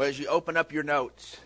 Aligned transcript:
Well, 0.00 0.08
as 0.08 0.18
you 0.18 0.28
open 0.28 0.56
up 0.56 0.72
your 0.72 0.82
notes, 0.82 1.36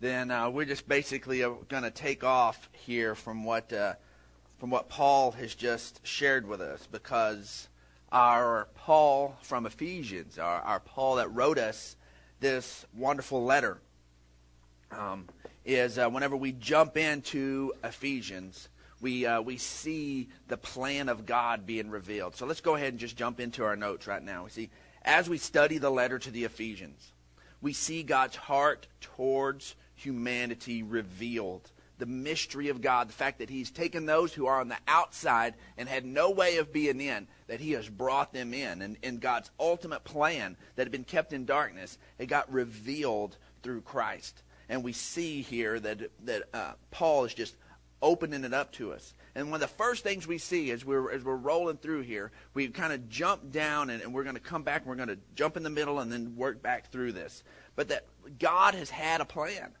then 0.00 0.30
uh, 0.30 0.50
we're 0.50 0.66
just 0.66 0.86
basically 0.86 1.42
uh, 1.42 1.52
going 1.70 1.82
to 1.82 1.90
take 1.90 2.22
off 2.22 2.68
here 2.72 3.14
from 3.14 3.42
what 3.42 3.72
uh, 3.72 3.94
from 4.58 4.68
what 4.68 4.90
Paul 4.90 5.30
has 5.30 5.54
just 5.54 6.06
shared 6.06 6.46
with 6.46 6.60
us, 6.60 6.86
because 6.92 7.70
our 8.12 8.68
Paul 8.74 9.34
from 9.40 9.64
Ephesians, 9.64 10.38
our, 10.38 10.60
our 10.60 10.80
Paul 10.80 11.16
that 11.16 11.32
wrote 11.32 11.56
us 11.56 11.96
this 12.38 12.84
wonderful 12.94 13.44
letter, 13.44 13.80
um, 14.90 15.26
is 15.64 15.96
uh, 15.98 16.10
whenever 16.10 16.36
we 16.36 16.52
jump 16.52 16.98
into 16.98 17.72
Ephesians, 17.82 18.68
we 19.00 19.24
uh, 19.24 19.40
we 19.40 19.56
see 19.56 20.28
the 20.48 20.58
plan 20.58 21.08
of 21.08 21.24
God 21.24 21.64
being 21.64 21.88
revealed. 21.88 22.36
So 22.36 22.44
let's 22.44 22.60
go 22.60 22.74
ahead 22.74 22.88
and 22.88 22.98
just 22.98 23.16
jump 23.16 23.40
into 23.40 23.64
our 23.64 23.74
notes 23.74 24.06
right 24.06 24.22
now. 24.22 24.44
We 24.44 24.50
see 24.50 24.70
as 25.00 25.30
we 25.30 25.38
study 25.38 25.78
the 25.78 25.88
letter 25.88 26.18
to 26.18 26.30
the 26.30 26.44
Ephesians 26.44 27.12
we 27.60 27.72
see 27.72 28.02
God's 28.02 28.36
heart 28.36 28.86
towards 29.00 29.76
humanity 29.94 30.82
revealed. 30.82 31.70
The 31.98 32.06
mystery 32.06 32.68
of 32.68 32.80
God, 32.80 33.08
the 33.08 33.14
fact 33.14 33.40
that 33.40 33.50
He's 33.50 33.70
taken 33.70 34.06
those 34.06 34.32
who 34.32 34.46
are 34.46 34.60
on 34.60 34.68
the 34.68 34.78
outside 34.88 35.54
and 35.76 35.88
had 35.88 36.06
no 36.06 36.30
way 36.30 36.56
of 36.56 36.72
being 36.72 37.00
in, 37.00 37.28
that 37.46 37.60
He 37.60 37.72
has 37.72 37.88
brought 37.88 38.32
them 38.32 38.54
in. 38.54 38.80
And, 38.80 38.96
and 39.02 39.20
God's 39.20 39.50
ultimate 39.60 40.04
plan 40.04 40.56
that 40.76 40.84
had 40.84 40.92
been 40.92 41.04
kept 41.04 41.34
in 41.34 41.44
darkness, 41.44 41.98
it 42.18 42.26
got 42.26 42.50
revealed 42.50 43.36
through 43.62 43.82
Christ. 43.82 44.42
And 44.70 44.82
we 44.82 44.92
see 44.92 45.42
here 45.42 45.78
that, 45.80 46.00
that 46.24 46.42
uh, 46.54 46.72
Paul 46.90 47.24
is 47.24 47.34
just 47.34 47.54
opening 48.02 48.44
it 48.44 48.54
up 48.54 48.72
to 48.72 48.92
us. 48.92 49.14
And 49.34 49.50
one 49.50 49.62
of 49.62 49.68
the 49.68 49.76
first 49.76 50.02
things 50.02 50.26
we 50.26 50.38
see 50.38 50.70
as 50.70 50.84
we're, 50.84 51.12
as 51.12 51.22
we're 51.22 51.36
rolling 51.36 51.76
through 51.76 52.02
here, 52.02 52.32
we 52.54 52.68
kind 52.68 52.92
of 52.92 53.08
jump 53.08 53.52
down 53.52 53.90
and, 53.90 54.02
and 54.02 54.12
we're 54.12 54.24
going 54.24 54.36
to 54.36 54.40
come 54.40 54.62
back 54.62 54.82
and 54.82 54.88
we're 54.88 54.96
going 54.96 55.08
to 55.08 55.18
jump 55.34 55.56
in 55.56 55.62
the 55.62 55.70
middle 55.70 56.00
and 56.00 56.10
then 56.10 56.36
work 56.36 56.62
back 56.62 56.90
through 56.90 57.12
this. 57.12 57.42
But 57.76 57.88
that 57.88 58.06
God 58.38 58.74
has 58.74 58.90
had 58.90 59.20
a 59.20 59.24
plan, 59.24 59.72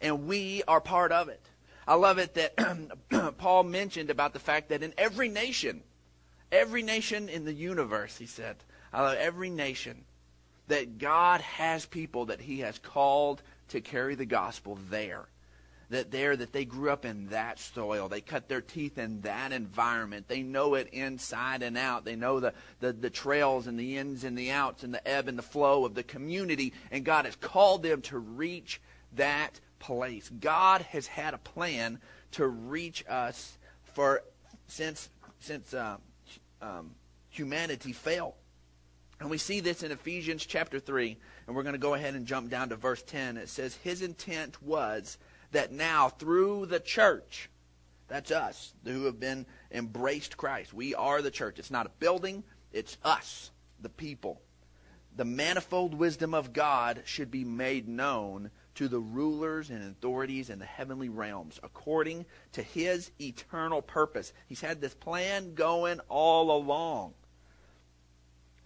and 0.00 0.26
we 0.26 0.62
are 0.66 0.80
part 0.80 1.12
of 1.12 1.28
it. 1.28 1.42
I 1.86 1.94
love 1.94 2.18
it 2.18 2.34
that 2.34 3.34
Paul 3.38 3.64
mentioned 3.64 4.10
about 4.10 4.32
the 4.32 4.38
fact 4.38 4.68
that 4.70 4.82
in 4.82 4.92
every 4.98 5.28
nation, 5.28 5.82
every 6.52 6.82
nation 6.82 7.28
in 7.28 7.44
the 7.44 7.54
universe, 7.54 8.16
he 8.16 8.26
said, 8.26 8.56
I 8.92 9.02
love 9.02 9.16
every 9.18 9.50
nation, 9.50 10.04
that 10.68 10.98
God 10.98 11.40
has 11.40 11.86
people 11.86 12.26
that 12.26 12.40
he 12.40 12.60
has 12.60 12.78
called 12.78 13.42
to 13.68 13.80
carry 13.80 14.14
the 14.14 14.26
gospel 14.26 14.78
there 14.90 15.28
that 15.90 16.10
there 16.10 16.36
that 16.36 16.52
they 16.52 16.64
grew 16.64 16.90
up 16.90 17.04
in 17.04 17.28
that 17.28 17.58
soil. 17.58 18.08
They 18.08 18.20
cut 18.20 18.48
their 18.48 18.60
teeth 18.60 18.98
in 18.98 19.22
that 19.22 19.52
environment. 19.52 20.28
They 20.28 20.42
know 20.42 20.74
it 20.74 20.88
inside 20.92 21.62
and 21.62 21.78
out. 21.78 22.04
They 22.04 22.16
know 22.16 22.40
the, 22.40 22.52
the, 22.80 22.92
the 22.92 23.10
trails 23.10 23.66
and 23.66 23.78
the 23.78 23.96
ins 23.96 24.24
and 24.24 24.36
the 24.36 24.50
outs 24.50 24.84
and 24.84 24.92
the 24.92 25.06
ebb 25.08 25.28
and 25.28 25.38
the 25.38 25.42
flow 25.42 25.84
of 25.84 25.94
the 25.94 26.02
community 26.02 26.72
and 26.90 27.04
god 27.04 27.24
has 27.24 27.36
called 27.36 27.82
them 27.82 28.02
to 28.02 28.18
reach 28.18 28.80
that 29.14 29.60
place. 29.78 30.30
God 30.40 30.82
has 30.82 31.06
had 31.06 31.34
a 31.34 31.38
plan 31.38 32.00
to 32.32 32.46
reach 32.46 33.04
us 33.08 33.56
for 33.94 34.22
since 34.66 35.08
since 35.40 35.72
uh, 35.72 35.96
um, 36.60 36.90
humanity 37.30 37.92
fell. 37.92 38.36
And 39.20 39.30
we 39.30 39.38
see 39.38 39.60
this 39.60 39.82
in 39.82 39.90
ephesians 39.90 40.44
chapter 40.44 40.78
3 40.78 41.16
and 41.46 41.56
we're 41.56 41.62
going 41.62 41.74
to 41.74 41.78
go 41.78 41.94
ahead 41.94 42.14
and 42.14 42.26
jump 42.26 42.50
down 42.50 42.68
to 42.68 42.76
verse 42.76 43.02
10 43.02 43.36
it 43.36 43.48
says 43.48 43.74
his 43.76 44.02
intent 44.02 44.62
was 44.62 45.18
that 45.52 45.72
now 45.72 46.08
through 46.08 46.66
the 46.66 46.80
church, 46.80 47.48
that's 48.08 48.30
us 48.30 48.72
who 48.84 49.04
have 49.04 49.20
been 49.20 49.46
embraced 49.70 50.36
Christ. 50.36 50.72
We 50.72 50.94
are 50.94 51.22
the 51.22 51.30
church. 51.30 51.58
It's 51.58 51.70
not 51.70 51.86
a 51.86 51.90
building, 52.00 52.42
it's 52.72 52.96
us, 53.04 53.50
the 53.80 53.88
people. 53.88 54.40
The 55.16 55.24
manifold 55.24 55.94
wisdom 55.94 56.32
of 56.32 56.52
God 56.52 57.02
should 57.04 57.30
be 57.30 57.44
made 57.44 57.88
known 57.88 58.50
to 58.76 58.86
the 58.86 59.00
rulers 59.00 59.70
and 59.70 59.82
authorities 59.82 60.50
in 60.50 60.60
the 60.60 60.64
heavenly 60.64 61.08
realms 61.08 61.58
according 61.64 62.24
to 62.52 62.62
his 62.62 63.10
eternal 63.20 63.82
purpose. 63.82 64.32
He's 64.46 64.60
had 64.60 64.80
this 64.80 64.94
plan 64.94 65.54
going 65.54 65.98
all 66.08 66.56
along, 66.56 67.14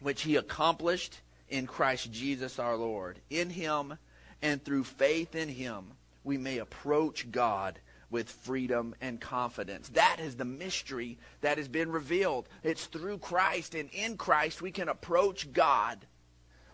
which 0.01 0.23
he 0.23 0.37
accomplished 0.37 1.21
in 1.49 1.67
Christ 1.67 2.13
Jesus 2.13 2.59
our 2.59 2.77
Lord. 2.77 3.21
In 3.31 3.49
him 3.49 3.97
and 4.43 4.63
through 4.63 4.85
faith 4.85 5.35
in 5.35 5.49
him 5.49 5.93
we 6.25 6.39
may 6.39 6.59
approach 6.59 7.31
God 7.31 7.79
with 8.11 8.29
freedom 8.29 8.95
and 9.01 9.21
confidence. 9.21 9.89
That 9.91 10.19
is 10.21 10.37
the 10.37 10.45
mystery 10.45 11.19
that 11.41 11.57
has 11.59 11.69
been 11.69 11.91
revealed. 11.91 12.49
It's 12.63 12.87
through 12.87 13.19
Christ, 13.19 13.75
and 13.75 13.89
in 13.91 14.17
Christ 14.17 14.61
we 14.61 14.71
can 14.71 14.89
approach 14.89 15.53
God 15.53 15.99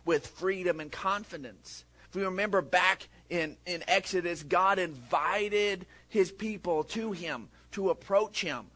with 0.05 0.27
freedom 0.27 0.81
and 0.81 0.91
confidence. 0.91 1.85
If 2.09 2.17
we 2.17 2.25
remember 2.25 2.63
back 2.63 3.09
in, 3.31 3.57
in 3.67 3.85
Exodus, 3.87 4.43
God 4.43 4.79
invited 4.79 5.87
his 6.09 6.33
people 6.33 6.85
to 6.85 7.13
him 7.13 7.49
to 7.73 7.91
approach 7.91 8.41
him. 8.41 8.67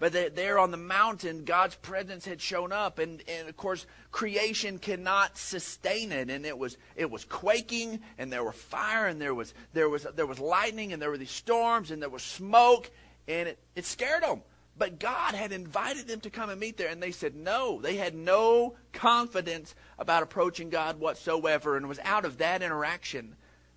But 0.00 0.36
there 0.36 0.60
on 0.60 0.70
the 0.70 0.76
mountain, 0.76 1.44
God's 1.44 1.74
presence 1.74 2.24
had 2.24 2.40
shown 2.40 2.72
up, 2.72 3.00
and, 3.00 3.20
and 3.26 3.48
of 3.48 3.56
course, 3.56 3.84
creation 4.12 4.78
cannot 4.78 5.36
sustain 5.36 6.12
it. 6.12 6.30
And 6.30 6.46
it 6.46 6.56
was 6.56 6.76
it 6.94 7.10
was 7.10 7.24
quaking, 7.24 8.00
and 8.16 8.32
there 8.32 8.44
were 8.44 8.52
fire, 8.52 9.06
and 9.06 9.20
there 9.20 9.34
was 9.34 9.52
there 9.72 9.88
was 9.88 10.06
there 10.14 10.26
was 10.26 10.38
lightning, 10.38 10.92
and 10.92 11.02
there 11.02 11.10
were 11.10 11.18
these 11.18 11.32
storms, 11.32 11.90
and 11.90 12.00
there 12.00 12.08
was 12.08 12.22
smoke, 12.22 12.88
and 13.26 13.48
it, 13.48 13.58
it 13.74 13.84
scared 13.84 14.22
them. 14.22 14.42
But 14.76 15.00
God 15.00 15.34
had 15.34 15.50
invited 15.50 16.06
them 16.06 16.20
to 16.20 16.30
come 16.30 16.48
and 16.48 16.60
meet 16.60 16.76
there, 16.76 16.90
and 16.90 17.02
they 17.02 17.10
said 17.10 17.34
no. 17.34 17.80
They 17.80 17.96
had 17.96 18.14
no 18.14 18.76
confidence 18.92 19.74
about 19.98 20.22
approaching 20.22 20.70
God 20.70 21.00
whatsoever, 21.00 21.76
and 21.76 21.86
it 21.86 21.88
was 21.88 21.98
out 22.04 22.24
of 22.24 22.38
that 22.38 22.62
interaction 22.62 23.34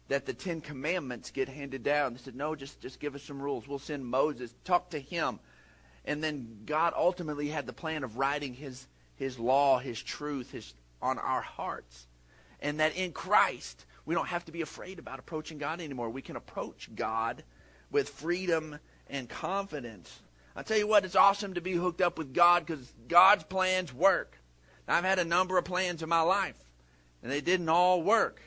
that 0.07 0.27
the 0.27 0.33
Ten 0.35 0.61
Commandments 0.61 1.31
get 1.31 1.49
handed 1.49 1.81
down. 1.81 2.13
They 2.13 2.19
said, 2.19 2.35
no, 2.35 2.53
just 2.53 2.79
just 2.79 2.99
give 2.99 3.15
us 3.15 3.23
some 3.23 3.41
rules. 3.41 3.67
We'll 3.67 3.79
send 3.79 4.05
Moses, 4.05 4.53
talk 4.63 4.91
to 4.91 4.99
him 4.99 5.39
and 6.05 6.23
then 6.23 6.59
God 6.65 6.93
ultimately 6.95 7.47
had 7.49 7.67
the 7.67 7.73
plan 7.73 8.03
of 8.03 8.17
writing 8.17 8.53
his, 8.53 8.87
his 9.15 9.37
law, 9.37 9.79
his 9.79 10.01
truth, 10.01 10.51
his, 10.51 10.73
on 11.01 11.19
our 11.19 11.41
hearts. 11.41 12.07
And 12.59 12.79
that 12.79 12.95
in 12.95 13.11
Christ, 13.11 13.85
we 14.05 14.15
don't 14.15 14.27
have 14.27 14.45
to 14.45 14.51
be 14.51 14.61
afraid 14.61 14.99
about 14.99 15.19
approaching 15.19 15.57
God 15.57 15.79
anymore. 15.81 16.09
We 16.09 16.21
can 16.21 16.35
approach 16.35 16.89
God 16.95 17.43
with 17.91 18.09
freedom 18.09 18.79
and 19.07 19.29
confidence. 19.29 20.19
I 20.55 20.63
tell 20.63 20.77
you 20.77 20.87
what, 20.87 21.05
it's 21.05 21.15
awesome 21.15 21.53
to 21.53 21.61
be 21.61 21.73
hooked 21.73 22.01
up 22.01 22.17
with 22.17 22.33
God 22.33 22.65
because 22.65 22.91
God's 23.07 23.43
plans 23.43 23.93
work. 23.93 24.37
I've 24.87 25.05
had 25.05 25.19
a 25.19 25.25
number 25.25 25.57
of 25.57 25.63
plans 25.63 26.03
in 26.03 26.09
my 26.09 26.21
life, 26.21 26.57
and 27.23 27.31
they 27.31 27.41
didn't 27.41 27.69
all 27.69 28.01
work. 28.01 28.41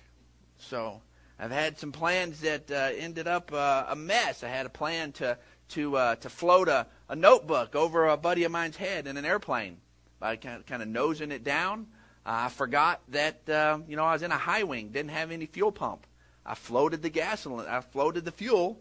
So 0.59 1.01
I've 1.39 1.51
had 1.51 1.79
some 1.79 1.93
plans 1.93 2.41
that 2.41 2.71
uh, 2.71 2.91
ended 2.97 3.27
up 3.27 3.53
uh, 3.53 3.87
a 3.89 3.97
mess. 3.97 4.45
I 4.45 4.49
had 4.49 4.67
a 4.67 4.71
plan 4.71 5.13
to 5.13 5.39
to 5.75 5.97
uh, 5.97 6.17
to 6.17 6.29
float 6.29 6.69
a, 6.69 6.87
a 7.09 7.17
notebook 7.17 7.75
over 7.75 8.09
a 8.09 8.17
buddy 8.17 8.45
of 8.45 8.53
mine's 8.53 8.77
head 8.77 9.07
in 9.07 9.17
an 9.17 9.25
airplane 9.25 9.79
by 10.19 10.37
kind 10.37 10.57
of, 10.57 10.67
kind 10.67 10.83
of 10.83 10.89
nosing 10.89 11.33
it 11.33 11.45
down. 11.45 11.87
Uh, 12.25 12.47
I 12.47 12.49
forgot 12.49 13.01
that 13.09 13.49
uh, 13.49 13.79
you 13.89 13.97
know 13.97 14.05
I 14.05 14.13
was 14.13 14.23
in 14.23 14.33
a 14.33 14.39
high 14.39 14.63
wing, 14.63 14.89
didn't 14.89 15.11
have 15.11 15.31
any 15.31 15.47
fuel 15.47 15.73
pump. 15.73 16.07
I 16.47 16.55
floated 16.55 17.03
the 17.03 17.11
gasoline, 17.11 17.67
I 17.69 17.81
floated 17.81 18.25
the 18.25 18.33
fuel, 18.33 18.79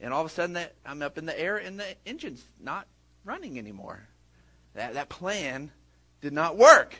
and 0.00 0.12
all 0.12 0.20
of 0.20 0.26
a 0.26 0.30
sudden 0.30 0.54
that 0.54 0.74
I'm 0.84 1.02
up 1.02 1.18
in 1.18 1.26
the 1.26 1.38
air 1.38 1.56
and 1.56 1.78
the 1.78 1.86
engine's 2.04 2.44
not 2.60 2.86
running 3.24 3.58
anymore. 3.58 4.06
That 4.74 4.94
that 4.94 5.08
plan 5.08 5.70
did 6.20 6.32
not 6.32 6.56
work. 6.56 6.94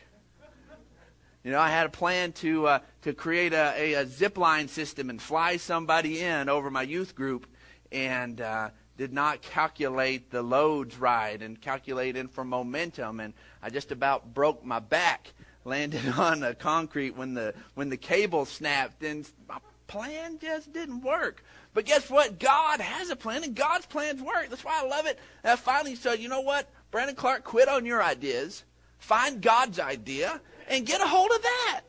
You 1.45 1.53
know, 1.53 1.61
I 1.61 1.69
had 1.69 1.87
a 1.87 1.91
plan 1.91 2.33
to 2.33 2.67
uh, 2.67 2.79
to 3.03 3.13
create 3.13 3.53
a, 3.53 3.73
a, 3.77 3.95
a 3.95 4.07
zip 4.07 4.37
line 4.37 4.67
system 4.67 5.11
and 5.11 5.23
fly 5.23 5.59
somebody 5.59 6.21
in 6.21 6.49
over 6.49 6.71
my 6.73 6.83
youth 6.83 7.15
group, 7.15 7.47
and 7.93 8.41
uh, 8.41 8.71
did 8.97 9.13
not 9.13 9.43
calculate 9.43 10.31
the 10.31 10.43
loads 10.43 10.99
right 10.99 11.41
and 11.41 11.61
calculate 11.61 12.17
in 12.17 12.29
for 12.29 12.45
momentum 12.45 13.21
and 13.21 13.35
I 13.63 13.71
just 13.71 13.93
about 13.93 14.35
broke 14.35 14.65
my 14.65 14.79
back 14.79 15.33
landed 15.65 16.09
on 16.17 16.41
the 16.41 16.55
concrete 16.55 17.17
when 17.17 17.35
the 17.35 17.55
when 17.75 17.91
the 17.91 17.97
cable 17.97 18.45
snapped 18.45 19.03
and 19.03 19.29
my 19.49 19.59
plan 19.87 20.39
just 20.39 20.73
didn't 20.73 21.03
work. 21.03 21.43
But 21.75 21.85
guess 21.85 22.09
what? 22.09 22.39
God 22.39 22.81
has 22.81 23.11
a 23.11 23.17
plan 23.17 23.45
and 23.45 23.55
God's 23.55 23.87
plans 23.87 24.23
work. 24.23 24.49
That's 24.49 24.65
why 24.65 24.81
I 24.83 24.87
love 24.87 25.07
it. 25.07 25.19
And 25.45 25.53
I 25.53 25.57
finally 25.57 25.95
said, 25.95 26.19
you 26.21 26.29
know 26.29 26.41
what? 26.41 26.69
Brandon 26.91 27.15
Clark, 27.15 27.45
quit 27.45 27.69
on 27.69 27.85
your 27.85 28.03
ideas. 28.03 28.65
Find 28.99 29.43
God's 29.43 29.79
idea 29.79 30.41
and 30.69 30.87
get 30.87 31.01
a 31.01 31.07
hold 31.07 31.31
of 31.31 31.43
that. 31.43 31.83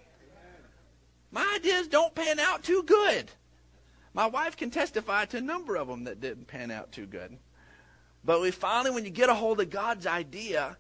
My 1.32 1.54
ideas 1.56 1.88
don't 1.88 2.14
pan 2.14 2.40
out 2.40 2.64
too 2.64 2.84
good. 2.84 3.32
My 4.18 4.26
wife 4.26 4.58
can 4.58 4.72
testify 4.72 5.26
to 5.26 5.38
a 5.38 5.42
number 5.42 5.78
of 5.78 5.88
them 5.88 6.06
that 6.06 6.20
didn't 6.20 6.48
pan 6.48 6.72
out 6.72 6.92
too 6.92 7.06
good. 7.06 7.38
But 8.26 8.42
we 8.42 8.50
finally, 8.50 8.90
when 8.90 9.06
you 9.06 9.12
get 9.12 9.30
a 9.30 9.36
hold 9.36 9.62
of 9.62 9.70
God's 9.70 10.08
idea, 10.08 10.76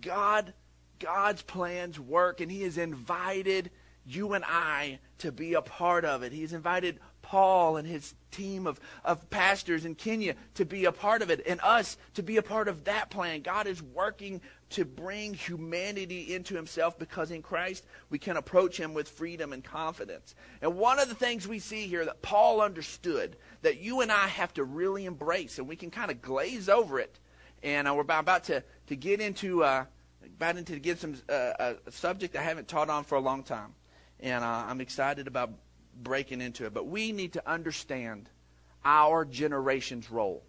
God, 0.00 0.54
God's 1.00 1.42
plans 1.42 1.98
work, 1.98 2.40
and 2.40 2.52
He 2.52 2.62
has 2.62 2.78
invited 2.78 3.72
you 4.06 4.32
and 4.32 4.44
I 4.46 5.00
to 5.18 5.32
be 5.32 5.54
a 5.54 5.60
part 5.60 6.04
of 6.04 6.22
it. 6.22 6.30
He's 6.30 6.52
invited 6.52 7.00
Paul 7.28 7.76
and 7.76 7.86
his 7.86 8.14
team 8.30 8.66
of, 8.66 8.80
of 9.04 9.28
pastors 9.28 9.84
in 9.84 9.94
Kenya 9.94 10.34
to 10.54 10.64
be 10.64 10.86
a 10.86 10.92
part 10.92 11.20
of 11.20 11.28
it 11.28 11.42
and 11.46 11.60
us 11.60 11.98
to 12.14 12.22
be 12.22 12.38
a 12.38 12.42
part 12.42 12.68
of 12.68 12.84
that 12.84 13.10
plan. 13.10 13.42
God 13.42 13.66
is 13.66 13.82
working 13.82 14.40
to 14.70 14.86
bring 14.86 15.34
humanity 15.34 16.34
into 16.34 16.54
himself 16.54 16.98
because 16.98 17.30
in 17.30 17.42
Christ 17.42 17.84
we 18.08 18.18
can 18.18 18.38
approach 18.38 18.80
him 18.80 18.94
with 18.94 19.10
freedom 19.10 19.52
and 19.52 19.62
confidence. 19.62 20.34
And 20.62 20.78
one 20.78 20.98
of 20.98 21.10
the 21.10 21.14
things 21.14 21.46
we 21.46 21.58
see 21.58 21.86
here 21.86 22.06
that 22.06 22.22
Paul 22.22 22.62
understood 22.62 23.36
that 23.60 23.78
you 23.78 24.00
and 24.00 24.10
I 24.10 24.28
have 24.28 24.54
to 24.54 24.64
really 24.64 25.04
embrace, 25.04 25.58
and 25.58 25.68
we 25.68 25.76
can 25.76 25.90
kind 25.90 26.10
of 26.10 26.22
glaze 26.22 26.70
over 26.70 26.98
it. 26.98 27.18
And 27.62 27.86
uh, 27.86 27.94
we're 27.94 28.02
about 28.02 28.44
to, 28.44 28.64
to 28.86 28.96
get 28.96 29.20
into 29.20 29.64
uh, 29.64 29.84
about 30.24 30.56
into 30.56 30.72
to 30.72 30.80
get 30.80 30.98
some 30.98 31.14
uh, 31.28 31.74
a 31.86 31.92
subject 31.92 32.36
I 32.36 32.42
haven't 32.42 32.68
taught 32.68 32.88
on 32.88 33.04
for 33.04 33.16
a 33.16 33.20
long 33.20 33.42
time, 33.42 33.74
and 34.20 34.42
uh, 34.42 34.64
I'm 34.66 34.80
excited 34.80 35.26
about 35.26 35.50
breaking 36.02 36.40
into 36.40 36.66
it. 36.66 36.74
But 36.74 36.86
we 36.86 37.12
need 37.12 37.34
to 37.34 37.50
understand 37.50 38.28
our 38.84 39.24
generation's 39.24 40.10
role. 40.10 40.42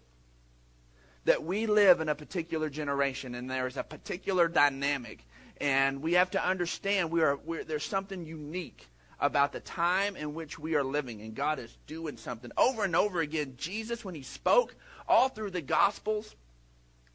That 1.26 1.44
we 1.44 1.66
live 1.66 2.00
in 2.00 2.08
a 2.08 2.14
particular 2.14 2.70
generation, 2.70 3.34
and 3.34 3.50
there 3.50 3.66
is 3.66 3.76
a 3.76 3.82
particular 3.82 4.48
dynamic, 4.48 5.26
and 5.60 6.02
we 6.02 6.14
have 6.14 6.30
to 6.30 6.44
understand 6.44 7.10
we 7.10 7.22
are 7.22 7.38
there's 7.66 7.84
something 7.84 8.24
unique 8.24 8.86
about 9.20 9.52
the 9.52 9.60
time 9.60 10.16
in 10.16 10.32
which 10.32 10.58
we 10.58 10.74
are 10.76 10.82
living, 10.82 11.20
and 11.20 11.34
God 11.34 11.58
is 11.58 11.76
doing 11.86 12.16
something 12.16 12.50
over 12.56 12.84
and 12.84 12.96
over 12.96 13.20
again. 13.20 13.54
Jesus, 13.58 14.02
when 14.02 14.14
He 14.14 14.22
spoke 14.22 14.74
all 15.06 15.28
through 15.28 15.50
the 15.50 15.60
Gospels, 15.60 16.34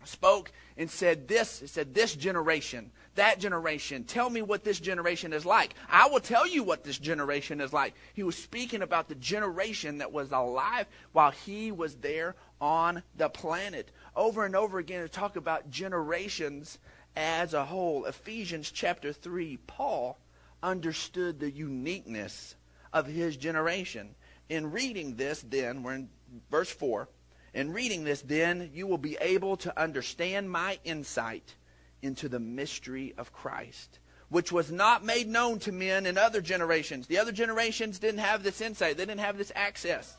spoke 0.03 0.51
and 0.77 0.89
said 0.89 1.27
this 1.27 1.63
said 1.65 1.93
this 1.93 2.15
generation 2.15 2.91
that 3.15 3.39
generation. 3.39 4.03
Tell 4.03 4.29
me 4.29 4.41
what 4.41 4.63
this 4.63 4.79
generation 4.79 5.33
is 5.33 5.45
like. 5.45 5.73
I 5.89 6.07
will 6.07 6.19
tell 6.19 6.47
you 6.47 6.63
what 6.63 6.83
this 6.83 6.97
generation 6.97 7.61
is 7.61 7.73
like. 7.73 7.93
He 8.13 8.23
was 8.23 8.37
speaking 8.37 8.81
about 8.81 9.09
the 9.09 9.15
generation 9.15 9.97
that 9.99 10.11
was 10.11 10.31
alive 10.31 10.87
while 11.11 11.31
he 11.31 11.71
was 11.71 11.95
there 11.95 12.35
on 12.61 13.03
the 13.17 13.29
planet. 13.29 13.91
Over 14.15 14.45
and 14.45 14.55
over 14.55 14.79
again 14.79 15.01
to 15.01 15.09
talk 15.09 15.35
about 15.35 15.69
generations 15.69 16.77
as 17.15 17.53
a 17.53 17.65
whole. 17.65 18.05
Ephesians 18.05 18.71
chapter 18.71 19.11
3 19.11 19.57
paul 19.67 20.17
understood 20.61 21.39
the 21.39 21.51
uniqueness 21.51 22.55
of 22.93 23.07
his 23.07 23.37
generation. 23.37 24.15
In 24.49 24.71
reading 24.71 25.15
this 25.15 25.41
then 25.41 25.83
we're 25.83 25.95
in 25.95 26.09
verse 26.49 26.69
4 26.69 27.07
in 27.55 27.71
reading 27.71 28.03
this, 28.03 28.21
then, 28.21 28.69
you 28.73 28.85
will 28.85 28.97
be 28.97 29.17
able 29.21 29.55
to 29.57 29.81
understand 29.81 30.51
my 30.51 30.77
insight 30.83 31.55
into 32.05 32.29
the 32.29 32.39
mystery 32.39 33.13
of 33.17 33.33
Christ, 33.33 33.99
which 34.29 34.51
was 34.51 34.71
not 34.71 35.03
made 35.03 35.27
known 35.27 35.59
to 35.59 35.71
men 35.71 36.05
in 36.05 36.17
other 36.17 36.41
generations. 36.41 37.07
The 37.07 37.17
other 37.17 37.31
generations 37.31 37.99
didn't 37.99 38.19
have 38.19 38.43
this 38.43 38.61
insight, 38.61 38.97
they 38.97 39.05
didn't 39.05 39.19
have 39.19 39.37
this 39.37 39.51
access, 39.55 40.15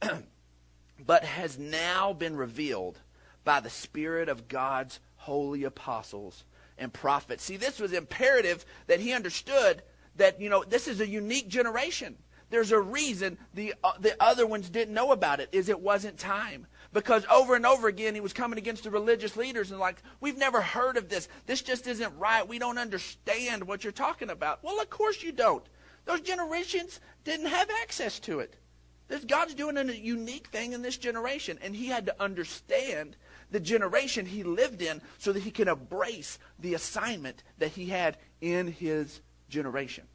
but 1.06 1.24
has 1.24 1.58
now 1.58 2.12
been 2.12 2.36
revealed 2.36 2.98
by 3.44 3.60
the 3.60 3.70
Spirit 3.70 4.28
of 4.28 4.48
God's 4.48 5.00
holy 5.16 5.64
apostles 5.64 6.44
and 6.78 6.92
prophets. 6.92 7.44
See, 7.44 7.56
this 7.56 7.78
was 7.78 7.92
imperative 7.92 8.64
that 8.86 9.00
he 9.00 9.12
understood 9.12 9.82
that, 10.16 10.40
you 10.40 10.48
know, 10.48 10.64
this 10.64 10.88
is 10.88 11.00
a 11.00 11.06
unique 11.06 11.48
generation 11.48 12.16
there's 12.50 12.72
a 12.72 12.80
reason 12.80 13.36
the, 13.54 13.74
uh, 13.82 13.92
the 13.98 14.14
other 14.22 14.46
ones 14.46 14.70
didn't 14.70 14.94
know 14.94 15.10
about 15.10 15.40
it 15.40 15.48
is 15.50 15.68
it 15.68 15.80
wasn't 15.80 16.16
time 16.18 16.68
because 16.94 17.26
over 17.30 17.54
and 17.54 17.66
over 17.66 17.88
again 17.88 18.14
he 18.14 18.22
was 18.22 18.32
coming 18.32 18.58
against 18.58 18.84
the 18.84 18.90
religious 18.90 19.36
leaders 19.36 19.70
and 19.70 19.80
like 19.80 20.02
we've 20.20 20.38
never 20.38 20.62
heard 20.62 20.96
of 20.96 21.10
this. 21.10 21.28
This 21.44 21.60
just 21.60 21.86
isn't 21.86 22.16
right. 22.16 22.48
We 22.48 22.58
don't 22.58 22.78
understand 22.78 23.64
what 23.64 23.84
you're 23.84 23.92
talking 23.92 24.30
about. 24.30 24.60
Well 24.62 24.80
of 24.80 24.88
course 24.88 25.22
you 25.22 25.32
don't. 25.32 25.64
Those 26.06 26.22
generations 26.22 27.00
didn't 27.24 27.46
have 27.46 27.68
access 27.82 28.18
to 28.20 28.38
it. 28.38 28.56
This, 29.08 29.24
god's 29.24 29.54
doing 29.54 29.76
a 29.76 29.84
unique 29.92 30.46
thing 30.46 30.72
in 30.72 30.80
this 30.80 30.96
generation 30.96 31.58
and 31.60 31.76
he 31.76 31.88
had 31.88 32.06
to 32.06 32.22
understand 32.22 33.16
the 33.50 33.60
generation 33.60 34.24
he 34.24 34.42
lived 34.42 34.80
in 34.80 35.02
so 35.18 35.32
that 35.32 35.42
he 35.42 35.50
can 35.50 35.68
embrace 35.68 36.38
the 36.58 36.72
assignment 36.72 37.42
that 37.58 37.72
he 37.72 37.86
had 37.86 38.16
in 38.40 38.68
his 38.68 39.20
generation 39.50 40.06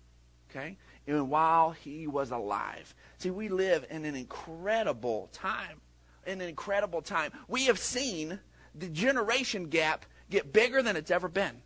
okay? 0.49 0.77
Even 1.07 1.29
while 1.29 1.71
he 1.71 2.07
was 2.07 2.31
alive. 2.31 2.93
See, 3.17 3.29
we 3.29 3.49
live 3.49 3.85
in 3.89 4.05
an 4.05 4.15
incredible 4.15 5.29
time. 5.31 5.81
An 6.29 6.41
incredible 6.41 7.01
time. 7.01 7.31
We 7.47 7.65
have 7.65 7.79
seen 7.79 8.39
the 8.75 8.87
generation 8.87 9.65
gap 9.65 10.05
get 10.29 10.53
bigger 10.53 10.83
than 10.83 10.95
it's 10.95 11.09
ever 11.09 11.27
been. 11.27 11.63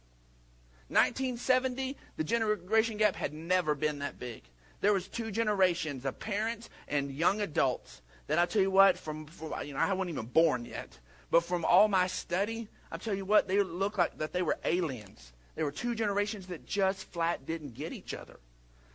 1970, 0.87 1.97
the 2.15 2.23
generation 2.23 2.95
gap 2.95 3.17
had 3.17 3.33
never 3.33 3.75
been 3.75 3.99
that 3.99 4.19
big. 4.19 4.43
There 4.79 4.93
was 4.93 5.09
two 5.09 5.31
generations 5.31 6.05
of 6.05 6.17
parents 6.17 6.69
and 6.87 7.11
young 7.11 7.41
adults 7.41 8.01
that 8.27 8.39
I 8.39 8.45
tell 8.45 8.61
you 8.61 8.71
what, 8.71 8.97
from, 8.97 9.25
from 9.25 9.53
you 9.65 9.73
know, 9.73 9.79
I 9.79 9.91
wasn't 9.91 10.11
even 10.11 10.27
born 10.27 10.63
yet, 10.63 10.97
but 11.29 11.43
from 11.43 11.65
all 11.65 11.89
my 11.89 12.07
study, 12.07 12.69
I 12.89 12.97
tell 12.97 13.13
you 13.13 13.25
what, 13.25 13.49
they 13.49 13.61
looked 13.61 13.97
like 13.97 14.17
that 14.19 14.31
they 14.31 14.43
were 14.43 14.57
aliens. 14.63 15.33
There 15.55 15.65
were 15.65 15.71
two 15.71 15.93
generations 15.93 16.47
that 16.47 16.65
just 16.65 17.11
flat 17.11 17.45
didn't 17.45 17.73
get 17.73 17.91
each 17.91 18.13
other. 18.13 18.39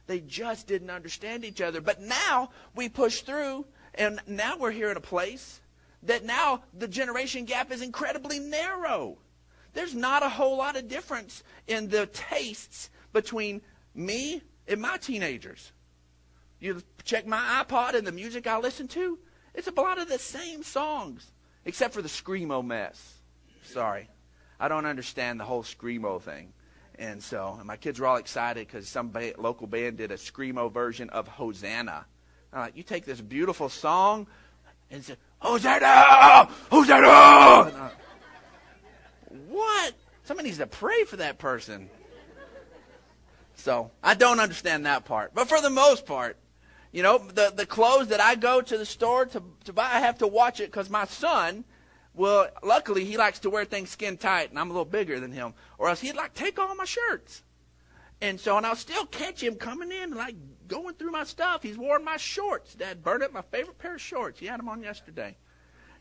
They 0.07 0.21
just 0.21 0.67
didn't 0.67 0.91
understand 0.91 1.45
each 1.45 1.61
other. 1.61 1.83
But 1.83 2.01
now 2.01 2.51
we 2.75 2.89
push 2.89 3.21
through, 3.21 3.67
and 3.95 4.21
now 4.27 4.57
we're 4.57 4.71
here 4.71 4.91
in 4.91 4.97
a 4.97 5.01
place 5.01 5.61
that 6.03 6.25
now 6.25 6.63
the 6.75 6.89
generation 6.89 7.45
gap 7.45 7.73
is 7.73 7.83
incredibly 7.83 8.39
narrow. 8.39 9.19
There's 9.75 9.95
not 9.95 10.23
a 10.23 10.29
whole 10.29 10.57
lot 10.57 10.77
of 10.77 10.89
difference 10.89 11.43
in 11.67 11.89
the 11.89 12.07
tastes 12.07 12.91
between 13.13 13.61
me 13.95 14.43
and 14.67 14.81
my 14.81 14.97
teenagers. 14.97 15.73
You 16.61 16.83
check 17.05 17.27
my 17.27 17.65
iPod 17.65 17.95
and 17.95 18.07
the 18.07 18.13
music 18.13 18.47
I 18.47 18.59
listen 18.59 18.89
to, 18.89 19.19
it's 19.55 19.69
a 19.69 19.73
lot 19.73 19.99
of 19.99 20.09
the 20.09 20.19
same 20.19 20.63
songs, 20.63 21.31
except 21.65 21.95
for 21.95 22.03
the 22.03 22.09
Screamo 22.09 22.65
mess. 22.65 23.15
Sorry. 23.65 24.09
I 24.61 24.69
don't 24.69 24.87
understand 24.87 25.39
the 25.39 25.45
whole 25.45 25.63
Screamo 25.63 26.21
thing. 26.21 26.53
And 26.99 27.23
so 27.23 27.55
and 27.59 27.67
my 27.67 27.77
kids 27.77 28.01
were 28.01 28.07
all 28.07 28.17
excited 28.17 28.67
because 28.67 28.89
some 28.89 29.11
ba- 29.11 29.35
local 29.39 29.69
band 29.69 29.99
did 29.99 30.11
a 30.11 30.17
screamo 30.17 30.73
version 30.73 31.09
of 31.11 31.29
Hosanna. 31.29 32.07
Like, 32.53 32.77
you 32.77 32.83
take 32.83 33.05
this 33.05 33.21
beautiful 33.21 33.69
song 33.69 34.27
and 34.91 35.05
say, 35.05 35.17
Hosanna! 35.39 36.49
Hosanna! 36.71 37.93
what? 39.49 39.95
Somebody 40.25 40.49
needs 40.49 40.59
to 40.59 40.67
pray 40.67 41.05
for 41.05 41.17
that 41.17 41.39
person. 41.39 41.89
So 43.55 43.91
I 44.03 44.15
don't 44.15 44.41
understand 44.41 44.87
that 44.87 45.05
part. 45.05 45.33
But 45.35 45.49
for 45.49 45.61
the 45.61 45.71
most 45.71 46.07
part, 46.07 46.37
you 46.93 47.03
know, 47.03 47.19
the, 47.19 47.53
the 47.55 47.67
clothes 47.67 48.09
that 48.09 48.21
I 48.21 48.35
go 48.35 48.61
to 48.61 48.79
the 48.79 48.87
store 48.87 49.27
to, 49.27 49.43
to 49.65 49.73
buy, 49.73 49.85
I 49.85 50.01
have 50.01 50.19
to 50.19 50.27
watch 50.27 50.61
it 50.61 50.71
because 50.71 50.89
my 50.89 51.05
son– 51.05 51.65
well, 52.19 52.49
luckily 52.65 53.05
he 53.05 53.17
likes 53.17 53.39
to 53.41 53.51
wear 53.51 53.65
things 53.65 53.91
skin 53.91 54.17
tight, 54.17 54.51
and 54.51 54.59
I'm 54.59 54.71
a 54.71 54.73
little 54.73 54.85
bigger 54.85 55.21
than 55.21 55.31
him. 55.31 55.55
Or 55.79 55.89
else 55.89 56.01
he'd 56.01 56.17
like 56.17 56.35
take 56.35 56.59
all 56.59 56.75
my 56.75 56.85
shirts. 56.85 57.45
And 58.21 58.41
so, 58.41 58.57
and 58.57 58.67
I'll 58.67 58.75
still 58.75 59.07
catch 59.07 59.41
him 59.41 59.55
coming 59.55 59.93
in, 59.93 60.15
like 60.15 60.35
going 60.69 60.95
through 60.95 61.11
my 61.11 61.25
stuff. 61.25 61.63
He's 61.63 61.79
worn 61.79 62.05
my 62.05 62.17
shorts. 62.17 62.75
Dad 62.75 63.03
burned 63.03 63.23
up 63.23 63.33
my 63.33 63.43
favorite 63.43 63.79
pair 63.79 63.95
of 63.95 64.01
shorts. 64.01 64.39
He 64.39 64.47
had 64.47 64.61
them 64.61 64.69
on 64.69 64.83
yesterday. 64.83 65.37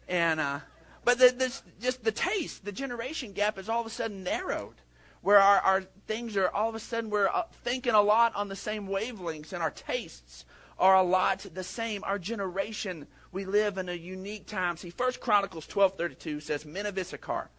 And, 0.07 0.39
uh, 0.39 0.59
but 1.03 1.19
the, 1.19 1.33
this, 1.35 1.63
just 1.81 2.03
the 2.03 2.11
taste, 2.11 2.65
the 2.65 2.71
generation 2.71 3.33
gap 3.33 3.57
is 3.57 3.69
all 3.69 3.81
of 3.81 3.87
a 3.87 3.89
sudden 3.89 4.23
narrowed. 4.23 4.75
Where 5.21 5.39
our, 5.39 5.59
our 5.59 5.81
things 6.05 6.37
are 6.37 6.49
all 6.49 6.69
of 6.69 6.75
a 6.75 6.79
sudden 6.79 7.09
we're 7.09 7.27
uh, 7.27 7.43
thinking 7.63 7.93
a 7.93 8.01
lot 8.01 8.35
on 8.35 8.49
the 8.49 8.55
same 8.55 8.87
wavelengths, 8.87 9.51
and 9.51 9.63
our 9.63 9.71
tastes 9.71 10.45
are 10.77 10.95
a 10.95 11.03
lot 11.03 11.45
the 11.53 11.63
same. 11.63 12.03
Our 12.03 12.19
generation 12.19 13.07
we 13.31 13.45
live 13.45 13.77
in 13.77 13.89
a 13.89 13.93
unique 13.93 14.45
time. 14.45 14.77
See, 14.77 14.89
First 14.89 15.19
Chronicles 15.19 15.67
12:32 15.67 16.41
says, 16.41 16.65
"Men 16.65 16.85
of 16.85 16.97
Issachar, 16.97 17.49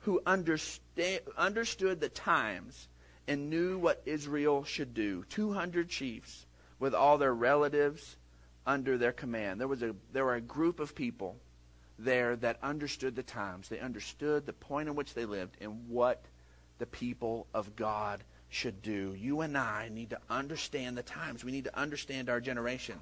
who 0.00 0.20
understand, 0.26 1.20
understood 1.36 2.00
the 2.00 2.08
times 2.08 2.88
and 3.26 3.50
knew 3.50 3.78
what 3.78 4.02
Israel 4.04 4.64
should 4.64 4.94
do, 4.94 5.24
200 5.24 5.88
chiefs 5.88 6.46
with 6.78 6.94
all 6.94 7.18
their 7.18 7.34
relatives 7.34 8.16
under 8.66 8.98
their 8.98 9.12
command." 9.12 9.60
There 9.60 9.68
was 9.68 9.82
a 9.82 9.94
there 10.12 10.24
were 10.24 10.34
a 10.34 10.40
group 10.40 10.80
of 10.80 10.94
people 10.94 11.40
there 11.98 12.36
that 12.36 12.58
understood 12.62 13.14
the 13.14 13.22
times. 13.22 13.68
They 13.68 13.78
understood 13.78 14.46
the 14.46 14.52
point 14.52 14.88
in 14.88 14.94
which 14.94 15.14
they 15.14 15.24
lived 15.24 15.56
and 15.60 15.88
what 15.88 16.24
the 16.78 16.86
people 16.86 17.46
of 17.54 17.76
God 17.76 18.24
should 18.48 18.82
do. 18.82 19.14
You 19.14 19.40
and 19.40 19.56
I 19.56 19.88
need 19.88 20.10
to 20.10 20.20
understand 20.28 20.96
the 20.96 21.02
times. 21.02 21.44
We 21.44 21.52
need 21.52 21.64
to 21.64 21.78
understand 21.78 22.28
our 22.28 22.40
generation 22.40 22.98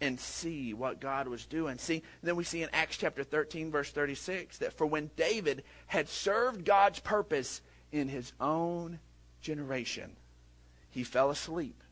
and 0.00 0.20
see 0.20 0.74
what 0.74 1.00
God 1.00 1.26
was 1.26 1.46
doing. 1.46 1.78
See, 1.78 2.02
then 2.22 2.36
we 2.36 2.44
see 2.44 2.62
in 2.62 2.68
Acts 2.72 2.98
chapter 2.98 3.24
13, 3.24 3.70
verse 3.70 3.90
36, 3.90 4.58
that 4.58 4.74
for 4.74 4.86
when 4.86 5.10
David 5.16 5.64
had 5.86 6.08
served 6.08 6.64
God's 6.64 7.00
purpose 7.00 7.62
in 7.92 8.08
his 8.08 8.32
own 8.40 9.00
generation, 9.46 10.16
he 10.90 11.04
fell 11.04 11.30
asleep. 11.30 11.82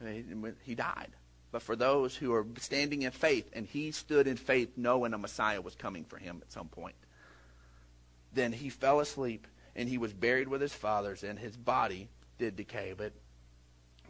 and 0.00 0.54
He 0.64 0.74
died. 0.74 1.10
But 1.52 1.62
for 1.62 1.74
those 1.74 2.14
who 2.14 2.32
are 2.32 2.46
standing 2.58 3.02
in 3.02 3.10
faith, 3.10 3.50
and 3.52 3.66
he 3.66 3.90
stood 3.90 4.26
in 4.26 4.36
faith 4.36 4.76
knowing 4.76 5.14
a 5.14 5.18
Messiah 5.18 5.60
was 5.60 5.74
coming 5.74 6.04
for 6.04 6.16
him 6.16 6.40
at 6.42 6.52
some 6.52 6.68
point, 6.68 6.94
then 8.32 8.52
he 8.52 8.68
fell 8.68 9.00
asleep 9.00 9.46
and 9.74 9.88
he 9.88 9.98
was 9.98 10.12
buried 10.12 10.48
with 10.48 10.60
his 10.60 10.72
fathers, 10.74 11.22
and 11.22 11.38
his 11.38 11.56
body 11.56 12.08
did 12.38 12.56
decay. 12.56 12.92
But 12.96 13.12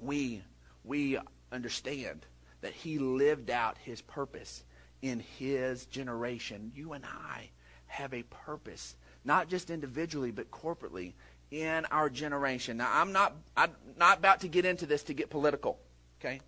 we, 0.00 0.42
we 0.84 1.18
understand 1.52 2.24
that 2.62 2.72
he 2.72 2.98
lived 2.98 3.50
out 3.50 3.76
his 3.78 4.00
purpose 4.00 4.64
in 5.02 5.20
his 5.38 5.84
generation. 5.86 6.72
You 6.74 6.94
and 6.94 7.04
I 7.04 7.50
have 7.86 8.14
a 8.14 8.22
purpose, 8.22 8.96
not 9.24 9.48
just 9.48 9.70
individually, 9.70 10.30
but 10.30 10.50
corporately 10.50 11.12
in 11.50 11.84
our 11.86 12.08
generation. 12.08 12.76
Now, 12.76 12.90
I'm 12.92 13.12
not, 13.12 13.34
I'm 13.56 13.72
not 13.98 14.18
about 14.18 14.40
to 14.40 14.48
get 14.48 14.64
into 14.64 14.86
this 14.86 15.02
to 15.04 15.14
get 15.14 15.30
political, 15.30 15.78
okay? 16.20 16.40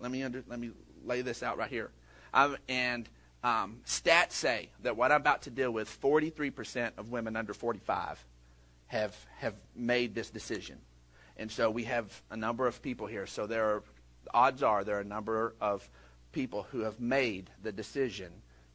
Let 0.00 0.10
me, 0.10 0.22
under, 0.22 0.44
let 0.46 0.60
me 0.60 0.70
lay 1.04 1.22
this 1.22 1.42
out 1.42 1.58
right 1.58 1.70
here. 1.70 1.90
And 2.68 3.08
um, 3.42 3.78
stats 3.84 4.32
say 4.32 4.70
that 4.82 4.96
what 4.96 5.10
I'm 5.10 5.20
about 5.20 5.42
to 5.42 5.50
deal 5.50 5.70
with, 5.72 5.88
43% 6.00 6.92
of 6.98 7.10
women 7.10 7.36
under 7.36 7.52
45 7.52 8.24
have, 8.86 9.16
have 9.38 9.54
made 9.74 10.14
this 10.14 10.30
decision. 10.30 10.78
And 11.36 11.50
so 11.50 11.70
we 11.70 11.84
have 11.84 12.22
a 12.30 12.36
number 12.36 12.66
of 12.66 12.82
people 12.82 13.06
here. 13.06 13.26
So 13.26 13.46
there 13.46 13.64
are, 13.64 13.82
odds 14.34 14.62
are 14.62 14.84
there 14.84 14.98
are 14.98 15.00
a 15.00 15.04
number 15.04 15.54
of 15.60 15.88
people 16.32 16.66
who 16.70 16.80
have 16.80 17.00
made 17.00 17.50
the 17.62 17.72
decision 17.72 18.30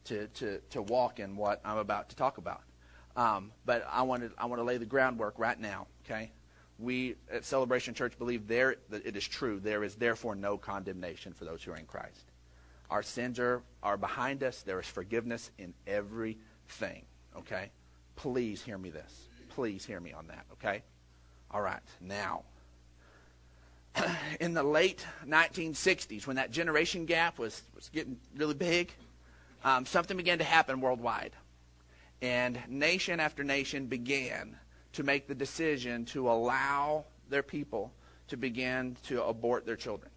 to, 0.06 0.28
to, 0.28 0.60
to 0.72 0.82
walk 0.82 1.20
in 1.20 1.36
what 1.36 1.62
I'm 1.64 1.78
about 1.78 2.10
to 2.10 2.16
talk 2.16 2.38
about. 2.38 2.62
Um, 3.16 3.52
but 3.66 3.88
I 3.92 4.02
want 4.04 4.24
to 4.24 4.32
I 4.38 4.46
want 4.48 4.60
to 4.60 4.64
lay 4.64 4.78
the 4.78 4.86
groundwork 4.86 5.38
right 5.38 5.60
now. 5.60 5.88
Okay, 6.06 6.32
we 6.80 7.16
at 7.32 7.46
Celebration 7.46 7.94
Church 7.94 8.18
believe 8.18 8.48
there 8.48 8.76
that 8.90 9.06
it 9.06 9.16
is 9.16 9.28
true. 9.28 9.60
There 9.60 9.84
is 9.84 9.96
therefore 9.96 10.36
no 10.36 10.58
condemnation 10.58 11.34
for 11.34 11.46
those 11.46 11.64
who 11.64 11.72
are 11.72 11.78
in 11.78 11.86
Christ. 11.86 12.32
Our 12.90 13.04
sins 13.04 13.40
are 13.40 13.62
are 13.84 13.98
behind 13.98 14.44
us. 14.44 14.64
There 14.64 14.80
is 14.80 14.88
forgiveness 14.88 15.52
in 15.60 15.74
everything. 15.86 17.04
Okay, 17.38 17.70
please 18.16 18.62
hear 18.62 18.78
me 18.78 18.90
this. 18.90 19.28
Please 19.50 19.86
hear 19.86 20.00
me 20.00 20.12
on 20.12 20.28
that. 20.28 20.46
Okay, 20.54 20.82
all 21.52 21.62
right. 21.62 21.82
Now, 22.02 22.42
in 24.40 24.56
the 24.56 24.64
late 24.64 25.06
1960s, 25.28 26.26
when 26.26 26.38
that 26.38 26.50
generation 26.50 27.06
gap 27.06 27.38
was 27.38 27.62
was 27.76 27.90
getting 27.90 28.18
really 28.36 28.56
big, 28.56 28.92
um, 29.64 29.86
something 29.86 30.18
began 30.18 30.40
to 30.40 30.44
happen 30.44 30.82
worldwide 30.82 31.34
and 32.24 32.58
nation 32.70 33.20
after 33.20 33.44
nation 33.44 33.88
began 33.88 34.56
to 34.94 35.04
make 35.04 35.28
the 35.28 35.36
decision 35.36 36.06
to 36.06 36.32
allow 36.32 37.04
their 37.30 37.44
people 37.44 37.92
to 38.30 38.38
begin 38.38 38.96
to 39.04 39.22
abort 39.24 39.66
their 39.66 39.76
children. 39.76 40.10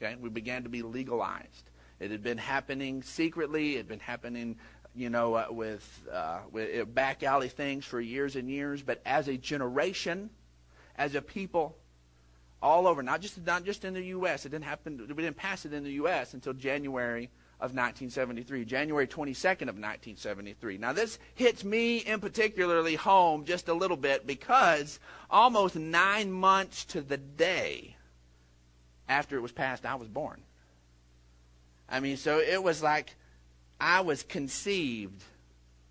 Okay? 0.00 0.16
We 0.18 0.30
began 0.30 0.62
to 0.62 0.70
be 0.70 0.80
legalized. 0.80 1.68
It 2.00 2.10
had 2.10 2.22
been 2.22 2.38
happening 2.38 3.02
secretly. 3.02 3.74
It 3.74 3.78
had 3.78 3.88
been 3.88 4.00
happening, 4.00 4.56
you 4.96 5.10
know, 5.10 5.34
uh, 5.34 5.46
with, 5.50 6.08
uh, 6.10 6.38
with 6.50 6.80
uh, 6.80 6.84
back 6.86 7.22
alley 7.22 7.50
things 7.50 7.84
for 7.84 8.00
years 8.00 8.34
and 8.34 8.48
years. 8.48 8.80
But 8.80 9.02
as 9.04 9.28
a 9.28 9.36
generation, 9.36 10.30
as 10.96 11.14
a 11.14 11.20
people, 11.20 11.76
all 12.62 12.86
over, 12.86 13.02
not 13.02 13.20
just 13.20 13.44
not 13.44 13.64
just 13.64 13.84
in 13.84 13.92
the 13.92 14.04
U.S. 14.04 14.46
It 14.46 14.50
didn't 14.50 14.64
happen. 14.64 14.96
We 15.06 15.22
didn't 15.22 15.36
pass 15.36 15.66
it 15.66 15.72
in 15.74 15.84
the 15.84 15.92
U.S. 15.92 16.32
until 16.32 16.54
January 16.54 17.28
of 17.62 17.76
1973, 17.76 18.64
January 18.64 19.06
22nd 19.06 19.68
of 19.68 19.78
1973. 19.78 20.78
Now, 20.78 20.92
this 20.92 21.20
hits 21.36 21.62
me 21.62 21.98
in 21.98 22.18
particularly 22.18 22.96
home 22.96 23.44
just 23.44 23.68
a 23.68 23.72
little 23.72 23.96
bit 23.96 24.26
because 24.26 24.98
almost 25.30 25.76
nine 25.76 26.32
months 26.32 26.84
to 26.86 27.00
the 27.00 27.18
day 27.18 27.94
after 29.08 29.36
it 29.36 29.42
was 29.42 29.52
passed, 29.52 29.86
I 29.86 29.94
was 29.94 30.08
born. 30.08 30.42
I 31.88 32.00
mean, 32.00 32.16
so 32.16 32.40
it 32.40 32.60
was 32.60 32.82
like 32.82 33.14
I 33.80 34.00
was 34.00 34.24
conceived 34.24 35.22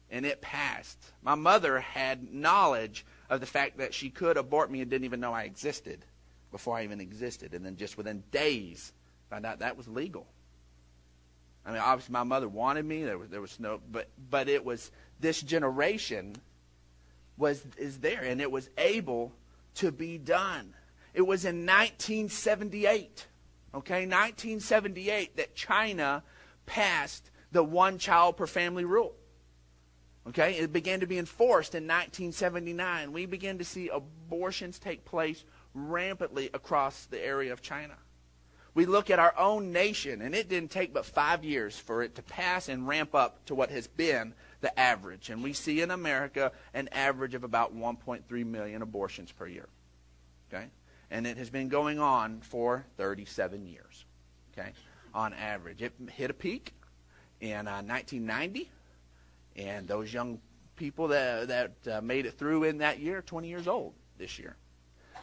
and 0.09 0.25
it 0.25 0.41
passed. 0.41 0.99
My 1.21 1.35
mother 1.35 1.79
had 1.79 2.33
knowledge 2.33 3.05
of 3.29 3.39
the 3.39 3.45
fact 3.45 3.77
that 3.77 3.93
she 3.93 4.09
could 4.09 4.35
abort 4.35 4.69
me 4.69 4.81
and 4.81 4.89
didn't 4.89 5.05
even 5.05 5.21
know 5.21 5.31
I 5.31 5.43
existed 5.43 6.03
before 6.51 6.77
I 6.77 6.83
even 6.83 6.99
existed. 6.99 7.53
And 7.53 7.65
then 7.65 7.77
just 7.77 7.97
within 7.97 8.23
days, 8.29 8.91
found 9.29 9.45
out 9.45 9.59
that 9.59 9.77
was 9.77 9.87
legal. 9.87 10.27
I 11.65 11.71
mean, 11.71 11.81
obviously, 11.81 12.13
my 12.13 12.23
mother 12.23 12.47
wanted 12.47 12.85
me. 12.85 13.03
There 13.03 13.17
was 13.17 13.29
there 13.29 13.41
was 13.41 13.59
no, 13.59 13.79
but 13.91 14.09
but 14.29 14.49
it 14.49 14.65
was 14.65 14.91
this 15.19 15.41
generation 15.41 16.35
was 17.37 17.63
is 17.77 17.99
there, 17.99 18.23
and 18.23 18.41
it 18.41 18.51
was 18.51 18.69
able 18.77 19.31
to 19.75 19.91
be 19.91 20.17
done. 20.17 20.73
It 21.13 21.21
was 21.21 21.45
in 21.45 21.65
1978, 21.65 23.27
okay, 23.75 24.05
1978 24.05 25.37
that 25.37 25.55
China 25.55 26.23
passed 26.65 27.29
the 27.51 27.63
one 27.63 27.97
child 27.97 28.37
per 28.37 28.47
family 28.47 28.85
rule. 28.85 29.13
Okay, 30.27 30.53
it 30.53 30.71
began 30.71 30.99
to 30.99 31.07
be 31.07 31.17
enforced 31.17 31.73
in 31.73 31.83
1979. 31.83 33.11
We 33.11 33.25
began 33.25 33.57
to 33.57 33.65
see 33.65 33.89
abortions 33.89 34.79
take 34.79 35.03
place 35.03 35.43
rampantly 35.73 36.49
across 36.53 37.05
the 37.05 37.23
area 37.23 37.51
of 37.51 37.61
China 37.61 37.95
we 38.73 38.85
look 38.85 39.09
at 39.09 39.19
our 39.19 39.37
own 39.37 39.73
nation, 39.73 40.21
and 40.21 40.33
it 40.33 40.47
didn't 40.47 40.71
take 40.71 40.93
but 40.93 41.05
five 41.05 41.43
years 41.43 41.77
for 41.77 42.01
it 42.03 42.15
to 42.15 42.21
pass 42.21 42.69
and 42.69 42.87
ramp 42.87 43.13
up 43.13 43.43
to 43.45 43.55
what 43.55 43.69
has 43.69 43.87
been 43.87 44.33
the 44.61 44.79
average. 44.79 45.29
And 45.29 45.43
we 45.43 45.53
see 45.53 45.81
in 45.81 45.91
America 45.91 46.51
an 46.73 46.87
average 46.89 47.33
of 47.33 47.43
about 47.43 47.75
1.3 47.75 48.45
million 48.45 48.81
abortions 48.81 49.31
per 49.31 49.47
year. 49.47 49.67
Okay? 50.51 50.67
And 51.09 51.27
it 51.27 51.37
has 51.37 51.49
been 51.49 51.67
going 51.67 51.99
on 51.99 52.39
for 52.41 52.85
37 52.97 53.67
years. 53.67 54.05
Okay? 54.53 54.71
On 55.13 55.33
average. 55.33 55.81
It 55.81 55.93
hit 56.09 56.29
a 56.29 56.33
peak 56.33 56.73
in 57.41 57.67
uh, 57.67 57.81
1990, 57.81 58.69
and 59.57 59.87
those 59.87 60.13
young 60.13 60.39
people 60.77 61.09
that, 61.09 61.49
that 61.49 61.71
uh, 61.91 62.01
made 62.01 62.25
it 62.25 62.37
through 62.37 62.63
in 62.63 62.77
that 62.77 62.99
year, 62.99 63.21
20 63.21 63.49
years 63.49 63.67
old 63.67 63.93
this 64.17 64.39
year. 64.39 64.55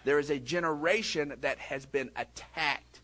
There 0.05 0.19
is 0.19 0.31
a 0.31 0.39
generation 0.39 1.35
that 1.41 1.59
has 1.59 1.87
been 1.87 2.11
attacked 2.17 3.01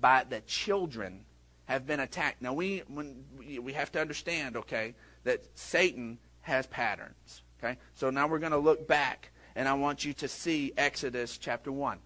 by 0.00 0.24
the 0.28 0.40
children 0.40 1.24
have 1.66 1.86
been 1.86 2.00
attacked. 2.00 2.40
Now 2.40 2.52
we 2.52 2.82
when 2.88 3.24
we 3.62 3.72
have 3.72 3.92
to 3.92 4.00
understand, 4.00 4.56
okay, 4.56 4.94
that 5.24 5.44
Satan 5.54 6.18
has 6.42 6.66
patterns. 6.66 7.42
Okay? 7.62 7.78
So 7.94 8.10
now 8.10 8.26
we're 8.26 8.38
going 8.38 8.52
to 8.52 8.58
look 8.58 8.86
back 8.86 9.30
and 9.54 9.68
I 9.68 9.74
want 9.74 10.04
you 10.04 10.12
to 10.14 10.28
see 10.28 10.72
Exodus 10.76 11.38
chapter 11.38 11.70
1. 11.72 11.98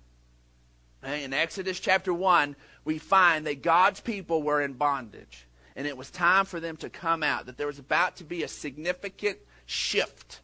Okay? 1.04 1.24
In 1.24 1.32
Exodus 1.32 1.78
chapter 1.78 2.12
1, 2.12 2.56
we 2.84 2.98
find 2.98 3.46
that 3.46 3.62
God's 3.62 4.00
people 4.00 4.42
were 4.42 4.60
in 4.60 4.72
bondage 4.72 5.46
and 5.76 5.86
it 5.86 5.96
was 5.96 6.10
time 6.10 6.44
for 6.44 6.60
them 6.60 6.76
to 6.78 6.90
come 6.90 7.22
out, 7.22 7.46
that 7.46 7.56
there 7.56 7.66
was 7.66 7.78
about 7.78 8.16
to 8.16 8.24
be 8.24 8.42
a 8.42 8.48
significant 8.48 9.38
shift. 9.64 10.40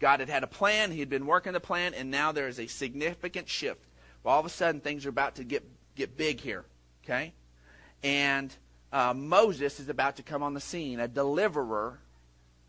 God 0.00 0.20
had 0.20 0.28
had 0.28 0.42
a 0.42 0.48
plan, 0.48 0.90
he 0.90 1.00
had 1.00 1.08
been 1.08 1.26
working 1.26 1.52
the 1.52 1.60
plan, 1.60 1.94
and 1.94 2.10
now 2.10 2.32
there 2.32 2.48
is 2.48 2.58
a 2.58 2.66
significant 2.66 3.48
shift. 3.48 3.86
Well, 4.22 4.34
all 4.34 4.40
of 4.40 4.46
a 4.46 4.50
sudden, 4.50 4.80
things 4.80 5.06
are 5.06 5.10
about 5.10 5.36
to 5.36 5.44
get, 5.44 5.64
get 5.94 6.16
big 6.16 6.40
here. 6.40 6.64
Okay? 7.04 7.32
And 8.02 8.54
uh, 8.92 9.14
Moses 9.14 9.80
is 9.80 9.88
about 9.88 10.16
to 10.16 10.22
come 10.22 10.42
on 10.42 10.54
the 10.54 10.60
scene. 10.60 11.00
A 11.00 11.08
deliverer 11.08 11.98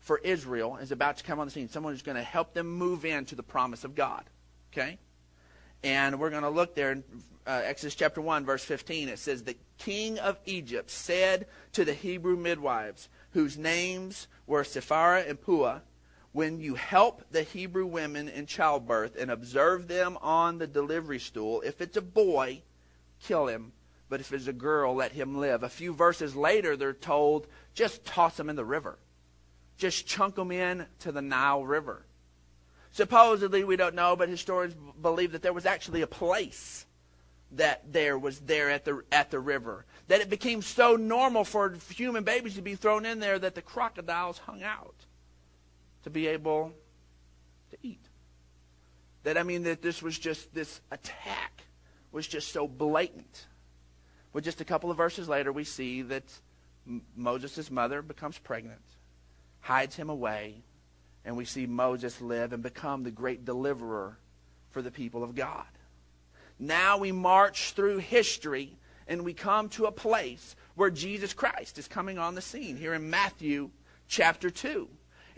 for 0.00 0.18
Israel 0.18 0.76
is 0.76 0.92
about 0.92 1.18
to 1.18 1.24
come 1.24 1.40
on 1.40 1.46
the 1.46 1.50
scene. 1.50 1.68
Someone 1.68 1.92
who's 1.92 2.02
going 2.02 2.16
to 2.16 2.22
help 2.22 2.54
them 2.54 2.68
move 2.68 3.04
into 3.04 3.34
the 3.34 3.42
promise 3.42 3.84
of 3.84 3.94
God. 3.94 4.24
Okay? 4.72 4.98
And 5.82 6.18
we're 6.18 6.30
going 6.30 6.42
to 6.42 6.50
look 6.50 6.74
there 6.74 6.92
in 6.92 7.04
uh, 7.46 7.62
Exodus 7.64 7.94
chapter 7.94 8.20
1, 8.20 8.44
verse 8.44 8.64
15. 8.64 9.08
It 9.08 9.18
says, 9.18 9.42
The 9.42 9.56
king 9.78 10.18
of 10.18 10.38
Egypt 10.46 10.90
said 10.90 11.46
to 11.72 11.84
the 11.84 11.94
Hebrew 11.94 12.36
midwives, 12.36 13.08
whose 13.30 13.56
names 13.56 14.26
were 14.46 14.64
Shiphrah 14.64 15.28
and 15.28 15.40
Puah, 15.40 15.80
when 16.32 16.60
you 16.60 16.74
help 16.74 17.22
the 17.30 17.42
Hebrew 17.42 17.86
women 17.86 18.28
in 18.28 18.46
childbirth 18.46 19.16
and 19.18 19.30
observe 19.30 19.88
them 19.88 20.18
on 20.20 20.58
the 20.58 20.66
delivery 20.66 21.18
stool, 21.18 21.62
if 21.62 21.80
it's 21.80 21.96
a 21.96 22.02
boy, 22.02 22.62
kill 23.22 23.46
him 23.46 23.72
but 24.08 24.20
if 24.20 24.32
it's 24.32 24.46
a 24.46 24.52
girl, 24.52 24.94
let 24.94 25.12
him 25.12 25.38
live. 25.38 25.62
A 25.62 25.68
few 25.68 25.92
verses 25.92 26.36
later, 26.36 26.76
they're 26.76 26.92
told, 26.92 27.46
just 27.74 28.04
toss 28.04 28.38
him 28.38 28.48
in 28.48 28.56
the 28.56 28.64
river. 28.64 28.98
Just 29.78 30.06
chunk 30.06 30.38
him 30.38 30.52
in 30.52 30.86
to 31.00 31.12
the 31.12 31.22
Nile 31.22 31.64
River. 31.64 32.06
Supposedly, 32.92 33.64
we 33.64 33.76
don't 33.76 33.94
know, 33.94 34.16
but 34.16 34.28
historians 34.28 34.74
believe 35.02 35.32
that 35.32 35.42
there 35.42 35.52
was 35.52 35.66
actually 35.66 36.02
a 36.02 36.06
place 36.06 36.86
that 37.52 37.92
there 37.92 38.18
was 38.18 38.40
there 38.40 38.70
at 38.70 38.84
the 38.84 39.02
at 39.12 39.30
the 39.30 39.38
river. 39.38 39.84
That 40.08 40.20
it 40.20 40.30
became 40.30 40.62
so 40.62 40.96
normal 40.96 41.44
for 41.44 41.76
human 41.90 42.24
babies 42.24 42.54
to 42.54 42.62
be 42.62 42.74
thrown 42.74 43.04
in 43.04 43.20
there 43.20 43.38
that 43.38 43.54
the 43.54 43.62
crocodiles 43.62 44.38
hung 44.38 44.62
out 44.62 44.94
to 46.04 46.10
be 46.10 46.26
able 46.28 46.72
to 47.70 47.76
eat. 47.82 48.04
That 49.24 49.36
I 49.36 49.42
mean 49.42 49.64
that 49.64 49.82
this 49.82 50.02
was 50.02 50.18
just 50.18 50.54
this 50.54 50.80
attack 50.90 51.64
was 52.12 52.26
just 52.26 52.52
so 52.52 52.66
blatant. 52.66 53.46
Well, 54.36 54.42
just 54.42 54.60
a 54.60 54.66
couple 54.66 54.90
of 54.90 54.98
verses 54.98 55.30
later, 55.30 55.50
we 55.50 55.64
see 55.64 56.02
that 56.02 56.24
Moses' 57.16 57.70
mother 57.70 58.02
becomes 58.02 58.36
pregnant, 58.36 58.82
hides 59.60 59.96
him 59.96 60.10
away, 60.10 60.56
and 61.24 61.38
we 61.38 61.46
see 61.46 61.64
Moses 61.64 62.20
live 62.20 62.52
and 62.52 62.62
become 62.62 63.02
the 63.02 63.10
great 63.10 63.46
deliverer 63.46 64.18
for 64.68 64.82
the 64.82 64.90
people 64.90 65.24
of 65.24 65.34
God. 65.34 65.64
Now 66.58 66.98
we 66.98 67.12
march 67.12 67.72
through 67.72 67.96
history 67.96 68.76
and 69.08 69.22
we 69.22 69.32
come 69.32 69.70
to 69.70 69.86
a 69.86 69.90
place 69.90 70.54
where 70.74 70.90
Jesus 70.90 71.32
Christ 71.32 71.78
is 71.78 71.88
coming 71.88 72.18
on 72.18 72.34
the 72.34 72.42
scene 72.42 72.76
here 72.76 72.92
in 72.92 73.08
Matthew 73.08 73.70
chapter 74.06 74.50
2. 74.50 74.86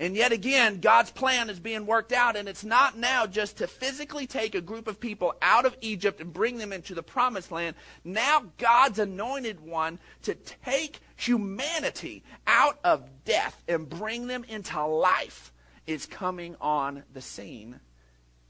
And 0.00 0.14
yet 0.14 0.30
again, 0.30 0.78
God's 0.78 1.10
plan 1.10 1.50
is 1.50 1.58
being 1.58 1.84
worked 1.84 2.12
out, 2.12 2.36
and 2.36 2.48
it's 2.48 2.64
not 2.64 2.96
now 2.96 3.26
just 3.26 3.58
to 3.58 3.66
physically 3.66 4.28
take 4.28 4.54
a 4.54 4.60
group 4.60 4.86
of 4.86 5.00
people 5.00 5.34
out 5.42 5.66
of 5.66 5.76
Egypt 5.80 6.20
and 6.20 6.32
bring 6.32 6.58
them 6.58 6.72
into 6.72 6.94
the 6.94 7.02
promised 7.02 7.50
land. 7.50 7.74
Now, 8.04 8.44
God's 8.58 9.00
anointed 9.00 9.58
one 9.58 9.98
to 10.22 10.36
take 10.36 11.00
humanity 11.16 12.22
out 12.46 12.78
of 12.84 13.08
death 13.24 13.60
and 13.66 13.88
bring 13.88 14.28
them 14.28 14.44
into 14.44 14.84
life 14.84 15.52
is 15.88 16.06
coming 16.06 16.54
on 16.60 17.02
the 17.12 17.20
scene, 17.20 17.80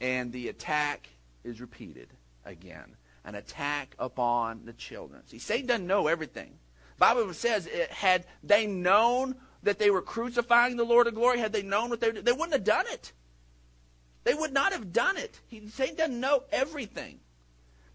and 0.02 0.30
the 0.32 0.48
attack 0.48 1.08
is 1.44 1.62
repeated 1.62 2.08
again. 2.44 2.94
An 3.24 3.34
attack 3.34 3.94
upon 3.98 4.66
the 4.66 4.72
children. 4.74 5.22
See, 5.26 5.38
Satan 5.38 5.66
doesn't 5.66 5.86
know 5.86 6.08
everything. 6.08 6.58
The 6.96 7.00
Bible 7.00 7.32
says, 7.32 7.66
it, 7.66 7.90
had 7.90 8.26
they 8.42 8.66
known 8.66 9.36
that 9.68 9.78
they 9.78 9.90
were 9.90 10.00
crucifying 10.00 10.76
the 10.76 10.84
Lord 10.84 11.06
of 11.06 11.14
glory, 11.14 11.38
had 11.38 11.52
they 11.52 11.62
known 11.62 11.90
what 11.90 12.00
they 12.00 12.08
were 12.08 12.22
they 12.22 12.32
wouldn't 12.32 12.54
have 12.54 12.64
done 12.64 12.86
it. 12.90 13.12
They 14.24 14.32
would 14.32 14.54
not 14.54 14.72
have 14.72 14.94
done 14.94 15.18
it. 15.18 15.38
He, 15.46 15.60
doesn't 15.60 16.18
know 16.18 16.44
everything. 16.50 17.20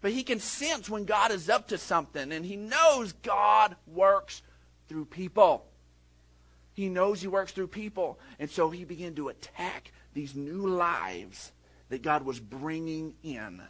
But 0.00 0.12
he 0.12 0.22
can 0.22 0.38
sense 0.38 0.88
when 0.88 1.04
God 1.04 1.32
is 1.32 1.50
up 1.50 1.68
to 1.68 1.78
something, 1.78 2.30
and 2.30 2.46
he 2.46 2.54
knows 2.54 3.12
God 3.12 3.74
works 3.88 4.42
through 4.88 5.06
people. 5.06 5.66
He 6.74 6.88
knows 6.88 7.20
he 7.20 7.26
works 7.26 7.50
through 7.50 7.68
people. 7.68 8.20
And 8.38 8.48
so 8.48 8.70
he 8.70 8.84
began 8.84 9.16
to 9.16 9.28
attack 9.28 9.90
these 10.12 10.36
new 10.36 10.68
lives 10.68 11.50
that 11.88 12.02
God 12.02 12.24
was 12.24 12.38
bringing 12.38 13.14
in 13.24 13.60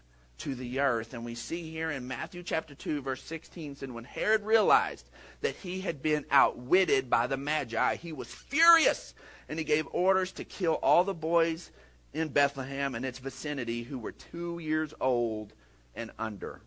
to 0.44 0.54
the 0.54 0.78
earth. 0.78 1.14
And 1.14 1.24
we 1.24 1.34
see 1.34 1.70
here 1.70 1.90
in 1.90 2.06
Matthew 2.06 2.42
chapter 2.42 2.74
2, 2.74 3.00
verse 3.00 3.22
16, 3.22 3.76
said, 3.76 3.90
When 3.90 4.04
Herod 4.04 4.42
realized 4.42 5.08
that 5.40 5.56
he 5.56 5.80
had 5.80 6.02
been 6.02 6.26
outwitted 6.30 7.08
by 7.08 7.26
the 7.26 7.38
Magi, 7.38 7.96
he 7.96 8.12
was 8.12 8.28
furious, 8.28 9.14
and 9.48 9.58
he 9.58 9.64
gave 9.64 9.88
orders 9.90 10.32
to 10.32 10.44
kill 10.44 10.74
all 10.74 11.02
the 11.02 11.14
boys 11.14 11.70
in 12.12 12.28
Bethlehem 12.28 12.94
and 12.94 13.06
its 13.06 13.18
vicinity 13.18 13.84
who 13.84 13.98
were 13.98 14.12
two 14.12 14.58
years 14.58 14.92
old 15.00 15.54
and 15.94 16.10
under. 16.18 16.60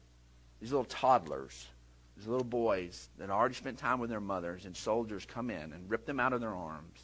These 0.59 0.71
little 0.71 0.85
toddlers, 0.85 1.67
these 2.17 2.25
little 2.25 2.43
boys 2.43 3.09
that 3.19 3.29
already 3.29 3.53
spent 3.53 3.77
time 3.77 3.99
with 3.99 4.09
their 4.09 4.19
mothers, 4.19 4.65
and 4.65 4.75
soldiers 4.75 5.23
come 5.23 5.51
in 5.51 5.71
and 5.71 5.87
rip 5.87 6.07
them 6.07 6.19
out 6.19 6.33
of 6.33 6.41
their 6.41 6.55
arms 6.55 6.99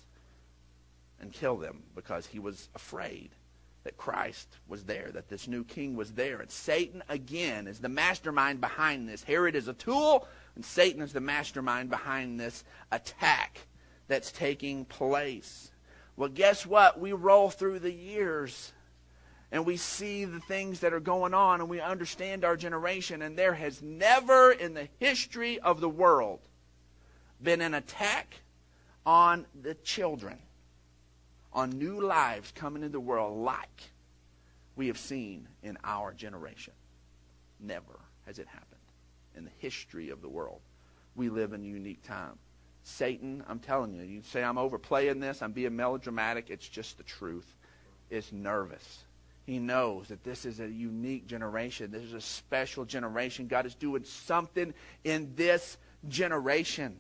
and 1.22 1.32
kill 1.32 1.56
them 1.56 1.84
because 1.94 2.26
he 2.26 2.40
was 2.40 2.68
afraid 2.74 3.30
that 3.84 3.98
Christ 3.98 4.58
was 4.68 4.86
there, 4.86 5.10
that 5.14 5.28
this 5.28 5.48
new 5.48 5.64
king 5.64 5.96
was 5.96 6.14
there. 6.14 6.40
And 6.40 6.50
Satan, 6.50 7.04
again, 7.10 7.68
is 7.68 7.80
the 7.80 7.90
mastermind 7.90 8.62
behind 8.62 9.10
this. 9.10 9.24
Herod 9.24 9.56
is 9.56 9.68
a 9.68 9.74
tool, 9.74 10.28
and 10.56 10.64
Satan 10.64 11.02
is 11.02 11.14
the 11.14 11.20
mastermind 11.20 11.90
behind 11.90 12.40
this 12.40 12.64
attack 12.92 13.68
that's 14.08 14.32
taking 14.32 14.86
place. 14.86 15.72
Well, 16.16 16.30
guess 16.30 16.66
what? 16.66 17.00
We 17.00 17.12
roll 17.12 17.50
through 17.50 17.80
the 17.80 17.94
years 17.94 18.72
and 19.52 19.68
we 19.68 19.78
see 19.78 20.26
the 20.26 20.40
things 20.40 20.80
that 20.80 20.94
are 20.94 21.00
going 21.00 21.36
on 21.36 21.62
and 21.62 21.70
we 21.70 21.80
understand 21.80 22.44
our 22.44 22.58
generation, 22.58 23.22
and 23.22 23.38
there 23.38 23.54
has 23.54 23.84
never 23.84 24.52
in 24.52 24.74
the 24.74 24.88
history 25.00 25.60
of 25.60 25.80
the 25.80 25.90
world 25.90 26.40
been 27.42 27.62
an 27.62 27.76
attack 27.76 28.42
on 29.06 29.46
the 29.62 29.76
children 29.76 30.40
on 31.54 31.70
new 31.72 32.02
lives 32.02 32.52
coming 32.52 32.84
into 32.84 32.94
the 32.94 33.00
world 33.00 33.38
like 33.44 33.92
we 34.76 34.88
have 34.88 34.98
seen 34.98 35.48
in 35.62 35.78
our 35.84 36.14
generation. 36.14 36.74
Never 37.60 38.00
has 38.26 38.40
it 38.40 38.48
happened 38.48 38.82
in 39.36 39.46
the 39.46 39.52
history 39.60 40.10
of 40.10 40.22
the 40.22 40.30
world. 40.30 40.60
We 41.16 41.30
live 41.30 41.54
in 41.54 41.62
a 41.62 41.68
unique 41.68 42.04
time. 42.04 42.38
Satan, 42.84 43.44
I'm 43.48 43.60
telling 43.60 43.94
you, 43.94 44.04
you 44.04 44.22
say 44.24 44.44
I'm 44.44 44.58
overplaying 44.58 45.20
this, 45.20 45.42
I'm 45.42 45.54
being 45.54 45.76
melodramatic. 45.76 46.50
It's 46.50 46.68
just 46.68 46.98
the 46.98 47.04
truth. 47.04 47.56
Is 48.10 48.32
nervous. 48.32 49.06
He 49.48 49.58
knows 49.58 50.10
that 50.10 50.24
this 50.24 50.46
is 50.46 50.60
a 50.60 50.68
unique 50.68 51.26
generation. 51.26 51.90
This 51.90 52.04
is 52.04 52.14
a 52.14 52.22
special 52.22 52.86
generation. 52.86 53.48
God 53.48 53.66
is 53.66 53.74
doing 53.74 54.04
something 54.04 54.74
in 55.04 55.34
this 55.36 55.78
generation. 56.08 57.00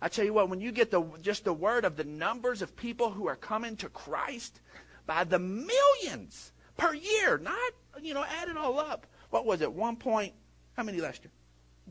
I 0.00 0.08
tell 0.08 0.24
you 0.24 0.34
what, 0.34 0.48
when 0.48 0.60
you 0.60 0.72
get 0.72 0.90
the 0.90 1.02
just 1.22 1.44
the 1.44 1.52
word 1.52 1.84
of 1.84 1.96
the 1.96 2.04
numbers 2.04 2.62
of 2.62 2.76
people 2.76 3.10
who 3.10 3.26
are 3.28 3.36
coming 3.36 3.76
to 3.76 3.88
Christ 3.88 4.60
by 5.06 5.24
the 5.24 5.38
millions 5.38 6.52
per 6.76 6.94
year, 6.94 7.38
not 7.38 7.72
you 8.02 8.14
know, 8.14 8.24
add 8.24 8.48
it 8.48 8.56
all 8.56 8.78
up. 8.78 9.06
What 9.30 9.46
was 9.46 9.60
it? 9.60 9.72
One 9.72 9.96
point 9.96 10.32
how 10.76 10.82
many 10.82 11.00
last 11.00 11.24
year? 11.24 11.32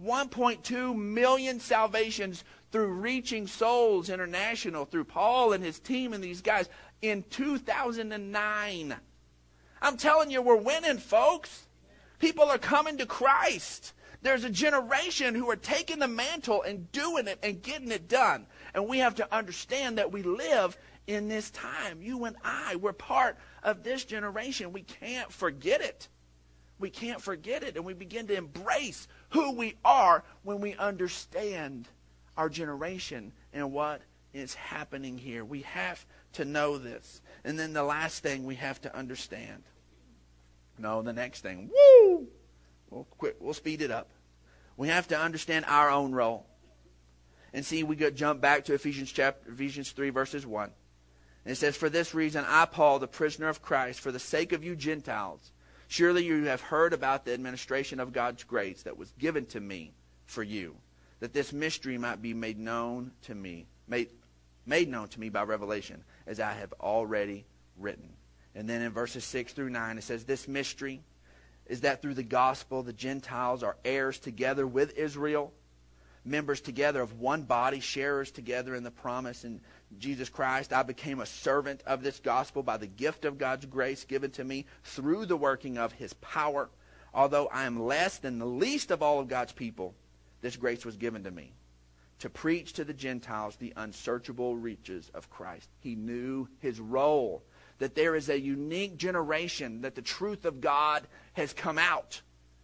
1.2 0.03 0.95
million 0.95 1.59
salvations 1.59 2.43
through 2.71 2.87
Reaching 2.87 3.47
Souls 3.47 4.09
International, 4.09 4.85
through 4.85 5.05
Paul 5.05 5.53
and 5.53 5.63
his 5.63 5.79
team 5.79 6.13
and 6.13 6.23
these 6.23 6.41
guys 6.41 6.69
in 7.01 7.23
2009. 7.29 8.95
I'm 9.81 9.97
telling 9.97 10.31
you, 10.31 10.41
we're 10.41 10.55
winning, 10.57 10.97
folks. 10.97 11.67
People 12.19 12.45
are 12.45 12.57
coming 12.57 12.97
to 12.97 13.05
Christ. 13.05 13.93
There's 14.25 14.43
a 14.43 14.49
generation 14.49 15.35
who 15.35 15.51
are 15.51 15.55
taking 15.55 15.99
the 15.99 16.07
mantle 16.07 16.63
and 16.63 16.91
doing 16.91 17.27
it 17.27 17.37
and 17.43 17.61
getting 17.61 17.91
it 17.91 18.07
done. 18.07 18.47
And 18.73 18.87
we 18.87 18.97
have 18.97 19.13
to 19.15 19.31
understand 19.31 19.99
that 19.99 20.11
we 20.11 20.23
live 20.23 20.75
in 21.05 21.27
this 21.27 21.51
time. 21.51 22.01
You 22.01 22.25
and 22.25 22.35
I, 22.43 22.77
we're 22.77 22.91
part 22.91 23.37
of 23.61 23.83
this 23.83 24.03
generation. 24.03 24.73
We 24.73 24.81
can't 24.81 25.31
forget 25.31 25.81
it. 25.81 26.07
We 26.79 26.89
can't 26.89 27.21
forget 27.21 27.61
it. 27.61 27.75
And 27.75 27.85
we 27.85 27.93
begin 27.93 28.25
to 28.25 28.35
embrace 28.35 29.07
who 29.29 29.51
we 29.51 29.75
are 29.85 30.23
when 30.41 30.59
we 30.59 30.73
understand 30.73 31.87
our 32.35 32.49
generation 32.49 33.31
and 33.53 33.71
what 33.71 34.01
is 34.33 34.55
happening 34.55 35.19
here. 35.19 35.45
We 35.45 35.61
have 35.61 36.03
to 36.33 36.45
know 36.45 36.79
this. 36.79 37.21
And 37.43 37.59
then 37.59 37.73
the 37.73 37.83
last 37.83 38.23
thing 38.23 38.43
we 38.43 38.55
have 38.55 38.81
to 38.81 38.97
understand. 38.97 39.61
No, 40.79 41.03
the 41.03 41.13
next 41.13 41.41
thing. 41.41 41.69
Woo! 41.71 42.27
We'll 42.89 43.03
quit. 43.03 43.37
We'll 43.39 43.53
speed 43.53 43.83
it 43.83 43.91
up. 43.91 44.09
We 44.77 44.89
have 44.89 45.07
to 45.09 45.19
understand 45.19 45.65
our 45.67 45.89
own 45.89 46.13
role. 46.13 46.45
And 47.53 47.65
see, 47.65 47.83
we 47.83 47.95
could 47.95 48.15
jump 48.15 48.41
back 48.41 48.65
to 48.65 48.73
Ephesians 48.73 49.11
chapter 49.11 49.49
Ephesians 49.51 49.91
3 49.91 50.09
verses 50.09 50.45
1. 50.45 50.71
And 51.45 51.51
it 51.51 51.55
says, 51.55 51.77
For 51.77 51.89
this 51.89 52.13
reason 52.13 52.43
I, 52.47 52.65
Paul, 52.65 52.99
the 52.99 53.07
prisoner 53.07 53.47
of 53.47 53.61
Christ, 53.61 53.99
for 53.99 54.11
the 54.11 54.19
sake 54.19 54.51
of 54.51 54.63
you 54.63 54.75
Gentiles, 54.75 55.51
surely 55.87 56.25
you 56.25 56.45
have 56.45 56.61
heard 56.61 56.91
about 56.91 57.23
the 57.23 57.33
administration 57.33 57.99
of 57.99 58.11
God's 58.11 58.43
grace 58.43 58.83
that 58.83 58.97
was 58.97 59.13
given 59.19 59.45
to 59.47 59.61
me 59.61 59.93
for 60.25 60.43
you, 60.43 60.75
that 61.19 61.33
this 61.33 61.53
mystery 61.53 61.97
might 61.97 62.21
be 62.21 62.33
made 62.33 62.59
known 62.59 63.11
to 63.21 63.35
me, 63.35 63.67
made, 63.87 64.09
made 64.65 64.89
known 64.89 65.07
to 65.09 65.19
me 65.19 65.29
by 65.29 65.43
revelation, 65.43 66.03
as 66.27 66.39
I 66.39 66.51
have 66.53 66.73
already 66.81 67.45
written. 67.77 68.09
And 68.55 68.67
then 68.67 68.81
in 68.81 68.91
verses 68.91 69.23
6 69.23 69.53
through 69.53 69.69
9, 69.69 69.97
it 69.97 70.03
says, 70.03 70.23
This 70.23 70.47
mystery 70.47 71.03
is 71.65 71.81
that 71.81 72.01
through 72.01 72.13
the 72.13 72.23
gospel 72.23 72.83
the 72.83 72.93
Gentiles 72.93 73.63
are 73.63 73.77
heirs 73.83 74.19
together 74.19 74.65
with 74.67 74.97
Israel, 74.97 75.53
members 76.23 76.61
together 76.61 77.01
of 77.01 77.19
one 77.19 77.43
body, 77.43 77.79
sharers 77.79 78.31
together 78.31 78.75
in 78.75 78.83
the 78.83 78.91
promise 78.91 79.43
in 79.43 79.61
Jesus 79.99 80.29
Christ. 80.29 80.73
I 80.73 80.83
became 80.83 81.19
a 81.19 81.25
servant 81.25 81.83
of 81.85 82.03
this 82.03 82.19
gospel 82.19 82.63
by 82.63 82.77
the 82.77 82.87
gift 82.87 83.25
of 83.25 83.37
God's 83.37 83.65
grace 83.65 84.03
given 84.03 84.31
to 84.31 84.43
me 84.43 84.65
through 84.83 85.25
the 85.25 85.37
working 85.37 85.77
of 85.77 85.91
his 85.93 86.13
power. 86.13 86.69
Although 87.13 87.47
I 87.47 87.63
am 87.63 87.85
less 87.85 88.17
than 88.17 88.39
the 88.39 88.45
least 88.45 88.91
of 88.91 89.01
all 89.01 89.19
of 89.19 89.27
God's 89.27 89.53
people, 89.53 89.95
this 90.41 90.57
grace 90.57 90.85
was 90.85 90.97
given 90.97 91.23
to 91.23 91.31
me 91.31 91.53
to 92.19 92.29
preach 92.29 92.73
to 92.73 92.83
the 92.83 92.93
Gentiles 92.93 93.55
the 93.55 93.73
unsearchable 93.75 94.55
riches 94.55 95.09
of 95.13 95.29
Christ. 95.29 95.69
He 95.79 95.95
knew 95.95 96.47
his 96.59 96.79
role 96.79 97.43
that 97.79 97.95
there 97.95 98.15
is 98.15 98.29
a 98.29 98.39
unique 98.39 98.97
generation 98.97 99.81
that 99.81 99.95
the 99.95 100.01
truth 100.01 100.45
of 100.45 100.61
God 100.61 101.07
has 101.33 101.53
come 101.53 101.77
out. 101.77 102.21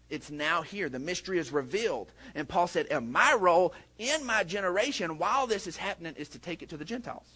It's 0.09 0.31
now 0.31 0.61
here. 0.61 0.89
The 0.89 0.99
mystery 0.99 1.39
is 1.39 1.51
revealed. 1.51 2.11
And 2.35 2.47
Paul 2.47 2.67
said, 2.67 2.87
and 2.87 3.11
my 3.11 3.33
role 3.33 3.73
in 3.97 4.25
my 4.25 4.43
generation 4.43 5.17
while 5.17 5.47
this 5.47 5.67
is 5.67 5.77
happening 5.77 6.15
is 6.15 6.29
to 6.29 6.39
take 6.39 6.61
it 6.61 6.69
to 6.69 6.77
the 6.77 6.85
Gentiles. 6.85 7.27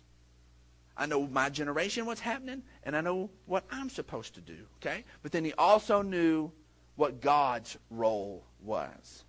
I 0.98 1.06
know 1.06 1.28
my 1.28 1.50
generation 1.50 2.06
what's 2.06 2.22
happening, 2.22 2.64
and 2.84 2.96
I 2.96 3.02
know 3.02 3.30
what 3.46 3.66
I'm 3.70 3.90
supposed 3.90 4.36
to 4.36 4.42
do. 4.42 4.58
Okay? 4.78 5.04
But 5.24 5.34
then 5.34 5.44
he 5.44 5.52
also 5.54 6.02
knew 6.02 6.52
what 6.96 7.20
God's 7.20 7.78
role 7.90 8.46
was. 8.62 9.25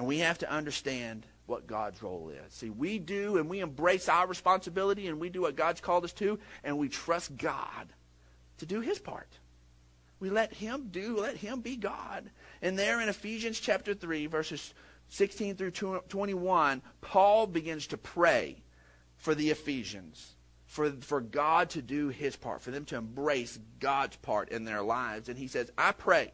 And 0.00 0.06
we 0.06 0.20
have 0.20 0.38
to 0.38 0.50
understand 0.50 1.26
what 1.44 1.66
God's 1.66 2.02
role 2.02 2.30
is. 2.30 2.54
See, 2.54 2.70
we 2.70 2.98
do 2.98 3.36
and 3.36 3.50
we 3.50 3.60
embrace 3.60 4.08
our 4.08 4.26
responsibility 4.26 5.08
and 5.08 5.20
we 5.20 5.28
do 5.28 5.42
what 5.42 5.56
God's 5.56 5.82
called 5.82 6.04
us 6.04 6.14
to 6.14 6.38
and 6.64 6.78
we 6.78 6.88
trust 6.88 7.36
God 7.36 7.86
to 8.56 8.64
do 8.64 8.80
his 8.80 8.98
part. 8.98 9.28
We 10.18 10.30
let 10.30 10.54
him 10.54 10.88
do, 10.90 11.18
let 11.18 11.36
him 11.36 11.60
be 11.60 11.76
God. 11.76 12.30
And 12.62 12.78
there 12.78 13.02
in 13.02 13.10
Ephesians 13.10 13.60
chapter 13.60 13.92
3, 13.92 14.24
verses 14.24 14.72
16 15.10 15.56
through 15.56 15.72
21, 16.08 16.80
Paul 17.02 17.46
begins 17.46 17.88
to 17.88 17.98
pray 17.98 18.56
for 19.18 19.34
the 19.34 19.50
Ephesians, 19.50 20.34
for, 20.64 20.92
for 20.92 21.20
God 21.20 21.68
to 21.70 21.82
do 21.82 22.08
his 22.08 22.36
part, 22.36 22.62
for 22.62 22.70
them 22.70 22.86
to 22.86 22.96
embrace 22.96 23.58
God's 23.78 24.16
part 24.16 24.48
in 24.48 24.64
their 24.64 24.80
lives. 24.80 25.28
And 25.28 25.36
he 25.36 25.46
says, 25.46 25.70
I 25.76 25.92
pray 25.92 26.32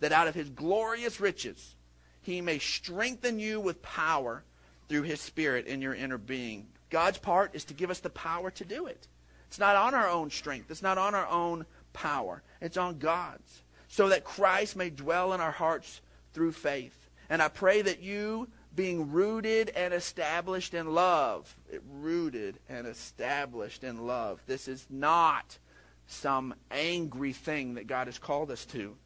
that 0.00 0.10
out 0.10 0.26
of 0.26 0.34
his 0.34 0.50
glorious 0.50 1.20
riches 1.20 1.76
he 2.24 2.40
may 2.40 2.58
strengthen 2.58 3.38
you 3.38 3.60
with 3.60 3.82
power 3.82 4.42
through 4.88 5.02
his 5.02 5.20
spirit 5.20 5.66
in 5.66 5.80
your 5.82 5.94
inner 5.94 6.18
being. 6.18 6.66
God's 6.90 7.18
part 7.18 7.54
is 7.54 7.64
to 7.64 7.74
give 7.74 7.90
us 7.90 8.00
the 8.00 8.10
power 8.10 8.50
to 8.52 8.64
do 8.64 8.86
it. 8.86 9.08
It's 9.48 9.58
not 9.58 9.76
on 9.76 9.94
our 9.94 10.08
own 10.08 10.30
strength. 10.30 10.70
It's 10.70 10.82
not 10.82 10.98
on 10.98 11.14
our 11.14 11.28
own 11.28 11.66
power. 11.92 12.42
It's 12.60 12.76
on 12.76 12.98
God's. 12.98 13.62
So 13.88 14.08
that 14.08 14.24
Christ 14.24 14.76
may 14.76 14.90
dwell 14.90 15.32
in 15.32 15.40
our 15.40 15.52
hearts 15.52 16.00
through 16.32 16.52
faith. 16.52 17.08
And 17.28 17.40
I 17.40 17.48
pray 17.48 17.82
that 17.82 18.02
you, 18.02 18.48
being 18.74 19.12
rooted 19.12 19.70
and 19.70 19.94
established 19.94 20.74
in 20.74 20.92
love, 20.94 21.54
rooted 22.00 22.58
and 22.68 22.86
established 22.86 23.84
in 23.84 24.06
love. 24.06 24.40
This 24.46 24.66
is 24.66 24.86
not 24.90 25.58
some 26.06 26.54
angry 26.70 27.32
thing 27.32 27.74
that 27.74 27.86
God 27.86 28.08
has 28.08 28.18
called 28.18 28.50
us 28.50 28.64
to. 28.66 28.96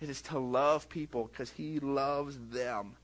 It 0.00 0.10
is 0.10 0.22
to 0.22 0.38
love 0.38 0.88
people 0.88 1.28
because 1.30 1.50
He 1.50 1.80
loves 1.80 2.38
them. 2.50 2.96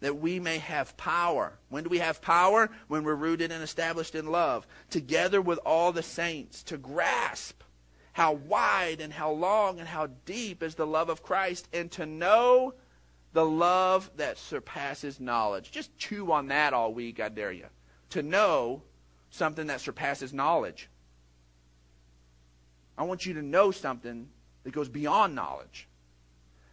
That 0.00 0.18
we 0.18 0.38
may 0.38 0.58
have 0.58 0.96
power. 0.96 1.54
When 1.70 1.84
do 1.84 1.90
we 1.90 1.98
have 1.98 2.20
power? 2.20 2.70
When 2.88 3.04
we're 3.04 3.14
rooted 3.14 3.50
and 3.50 3.62
established 3.62 4.14
in 4.14 4.26
love. 4.26 4.66
Together 4.90 5.40
with 5.40 5.58
all 5.64 5.92
the 5.92 6.02
saints 6.02 6.62
to 6.64 6.76
grasp 6.76 7.62
how 8.14 8.32
wide 8.32 9.00
and 9.00 9.12
how 9.12 9.32
long 9.32 9.80
and 9.80 9.88
how 9.88 10.06
deep 10.24 10.62
is 10.62 10.76
the 10.76 10.86
love 10.86 11.08
of 11.08 11.22
Christ 11.22 11.68
and 11.72 11.90
to 11.92 12.06
know 12.06 12.74
the 13.32 13.44
love 13.44 14.08
that 14.16 14.38
surpasses 14.38 15.18
knowledge. 15.18 15.72
Just 15.72 15.96
chew 15.98 16.30
on 16.30 16.46
that 16.48 16.72
all 16.72 16.94
week, 16.94 17.18
I 17.18 17.28
dare 17.28 17.50
you. 17.50 17.66
To 18.10 18.22
know 18.22 18.82
something 19.30 19.66
that 19.66 19.80
surpasses 19.80 20.32
knowledge. 20.32 20.88
I 22.96 23.02
want 23.02 23.26
you 23.26 23.34
to 23.34 23.42
know 23.42 23.72
something 23.72 24.28
that 24.62 24.72
goes 24.72 24.88
beyond 24.88 25.34
knowledge. 25.34 25.88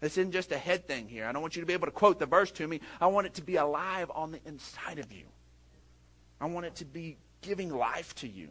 This 0.01 0.17
isn't 0.17 0.31
just 0.31 0.51
a 0.51 0.57
head 0.57 0.87
thing 0.87 1.07
here. 1.07 1.25
I 1.27 1.31
don't 1.31 1.43
want 1.43 1.55
you 1.55 1.61
to 1.61 1.65
be 1.67 1.73
able 1.73 1.85
to 1.85 1.91
quote 1.91 2.17
the 2.17 2.25
verse 2.25 2.51
to 2.53 2.67
me. 2.67 2.81
I 2.99 3.05
want 3.05 3.27
it 3.27 3.35
to 3.35 3.43
be 3.43 3.55
alive 3.55 4.11
on 4.13 4.31
the 4.31 4.39
inside 4.45 4.97
of 4.97 5.13
you. 5.13 5.25
I 6.41 6.47
want 6.47 6.65
it 6.65 6.75
to 6.77 6.85
be 6.85 7.17
giving 7.41 7.69
life 7.69 8.15
to 8.15 8.27
you, 8.27 8.49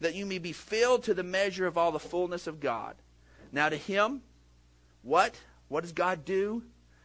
that 0.00 0.14
you 0.14 0.26
may 0.26 0.38
be 0.38 0.52
filled 0.52 1.04
to 1.04 1.14
the 1.14 1.22
measure 1.22 1.66
of 1.66 1.78
all 1.78 1.92
the 1.92 1.98
fullness 1.98 2.46
of 2.46 2.60
God. 2.60 2.94
Now, 3.50 3.70
to 3.70 3.76
Him, 3.76 4.20
what? 5.02 5.34
What 5.68 5.80
does 5.80 5.92
God 5.92 6.26
do? 6.26 6.62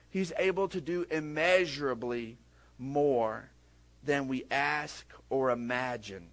He's 0.10 0.34
able 0.38 0.68
to 0.70 0.82
do 0.82 1.06
immeasurably 1.10 2.38
more 2.78 3.50
than 4.04 4.28
we 4.28 4.44
ask 4.52 5.06
or 5.30 5.50
imagine, 5.52 6.28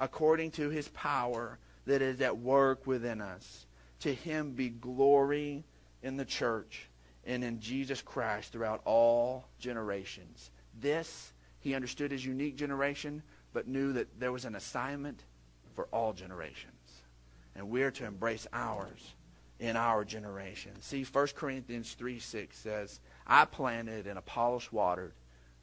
according 0.00 0.50
to 0.52 0.70
His 0.70 0.88
power 0.88 1.58
that 1.86 2.02
is 2.02 2.20
at 2.20 2.36
work 2.36 2.84
within 2.84 3.20
us. 3.20 3.66
To 4.00 4.12
Him 4.12 4.52
be 4.52 4.70
glory 4.70 5.62
in 6.02 6.16
the 6.16 6.24
church 6.24 6.88
and 7.26 7.42
in 7.42 7.60
Jesus 7.60 8.00
Christ 8.00 8.52
throughout 8.52 8.80
all 8.84 9.48
generations. 9.58 10.50
This, 10.80 11.32
he 11.60 11.74
understood 11.74 12.12
his 12.12 12.24
unique 12.24 12.56
generation, 12.56 13.22
but 13.52 13.66
knew 13.66 13.92
that 13.94 14.20
there 14.20 14.32
was 14.32 14.44
an 14.44 14.54
assignment 14.54 15.24
for 15.74 15.88
all 15.92 16.12
generations. 16.12 16.72
And 17.56 17.68
we're 17.68 17.90
to 17.92 18.04
embrace 18.04 18.46
ours 18.52 19.14
in 19.58 19.76
our 19.76 20.04
generation. 20.04 20.72
See, 20.80 21.04
1 21.04 21.26
Corinthians 21.34 21.94
3 21.94 22.18
6 22.18 22.56
says, 22.56 23.00
I 23.26 23.44
planted 23.44 24.06
and 24.06 24.18
Apollos 24.18 24.70
watered, 24.70 25.14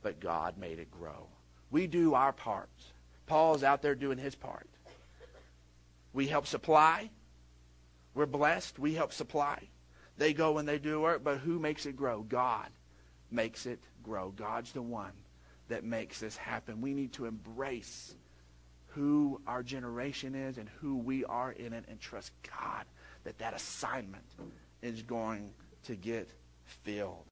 but 0.02 0.20
God 0.20 0.58
made 0.58 0.80
it 0.80 0.92
grow. 0.92 1.28
We 1.72 1.88
do 1.88 2.14
our 2.14 2.34
parts. 2.34 2.94
Paul's 3.26 3.64
out 3.64 3.82
there 3.82 3.96
doing 3.96 4.18
his 4.18 4.36
part. 4.36 4.68
We 6.12 6.28
help 6.28 6.46
supply. 6.46 7.10
We're 8.14 8.26
blessed. 8.26 8.78
We 8.78 8.94
help 8.94 9.14
supply. 9.14 9.70
They 10.18 10.34
go 10.34 10.58
and 10.58 10.68
they 10.68 10.78
do 10.78 11.02
work, 11.02 11.24
but 11.24 11.40
who 11.40 11.60
makes 11.60 11.86
it 11.86 11.96
grow? 11.96 12.22
God 12.22 12.70
makes 13.32 13.66
it 13.66 13.80
grow. 14.04 14.30
God's 14.30 14.72
the 14.72 14.82
one 14.82 15.12
that 15.70 15.84
makes 15.84 16.20
this 16.20 16.38
happen. 16.38 16.82
We 16.82 16.94
need 16.94 17.14
to 17.14 17.26
embrace 17.26 18.14
who 18.90 19.42
our 19.48 19.64
generation 19.64 20.36
is 20.36 20.58
and 20.58 20.70
who 20.80 20.98
we 20.98 21.26
are 21.26 21.52
in 21.52 21.74
it 21.74 21.86
and 21.88 22.00
trust 22.00 22.32
God 22.48 22.86
that 23.24 23.40
that 23.40 23.56
assignment 23.56 24.26
is 24.82 25.02
going 25.02 25.52
to 25.86 25.96
get 25.96 26.30
filled. 26.84 27.18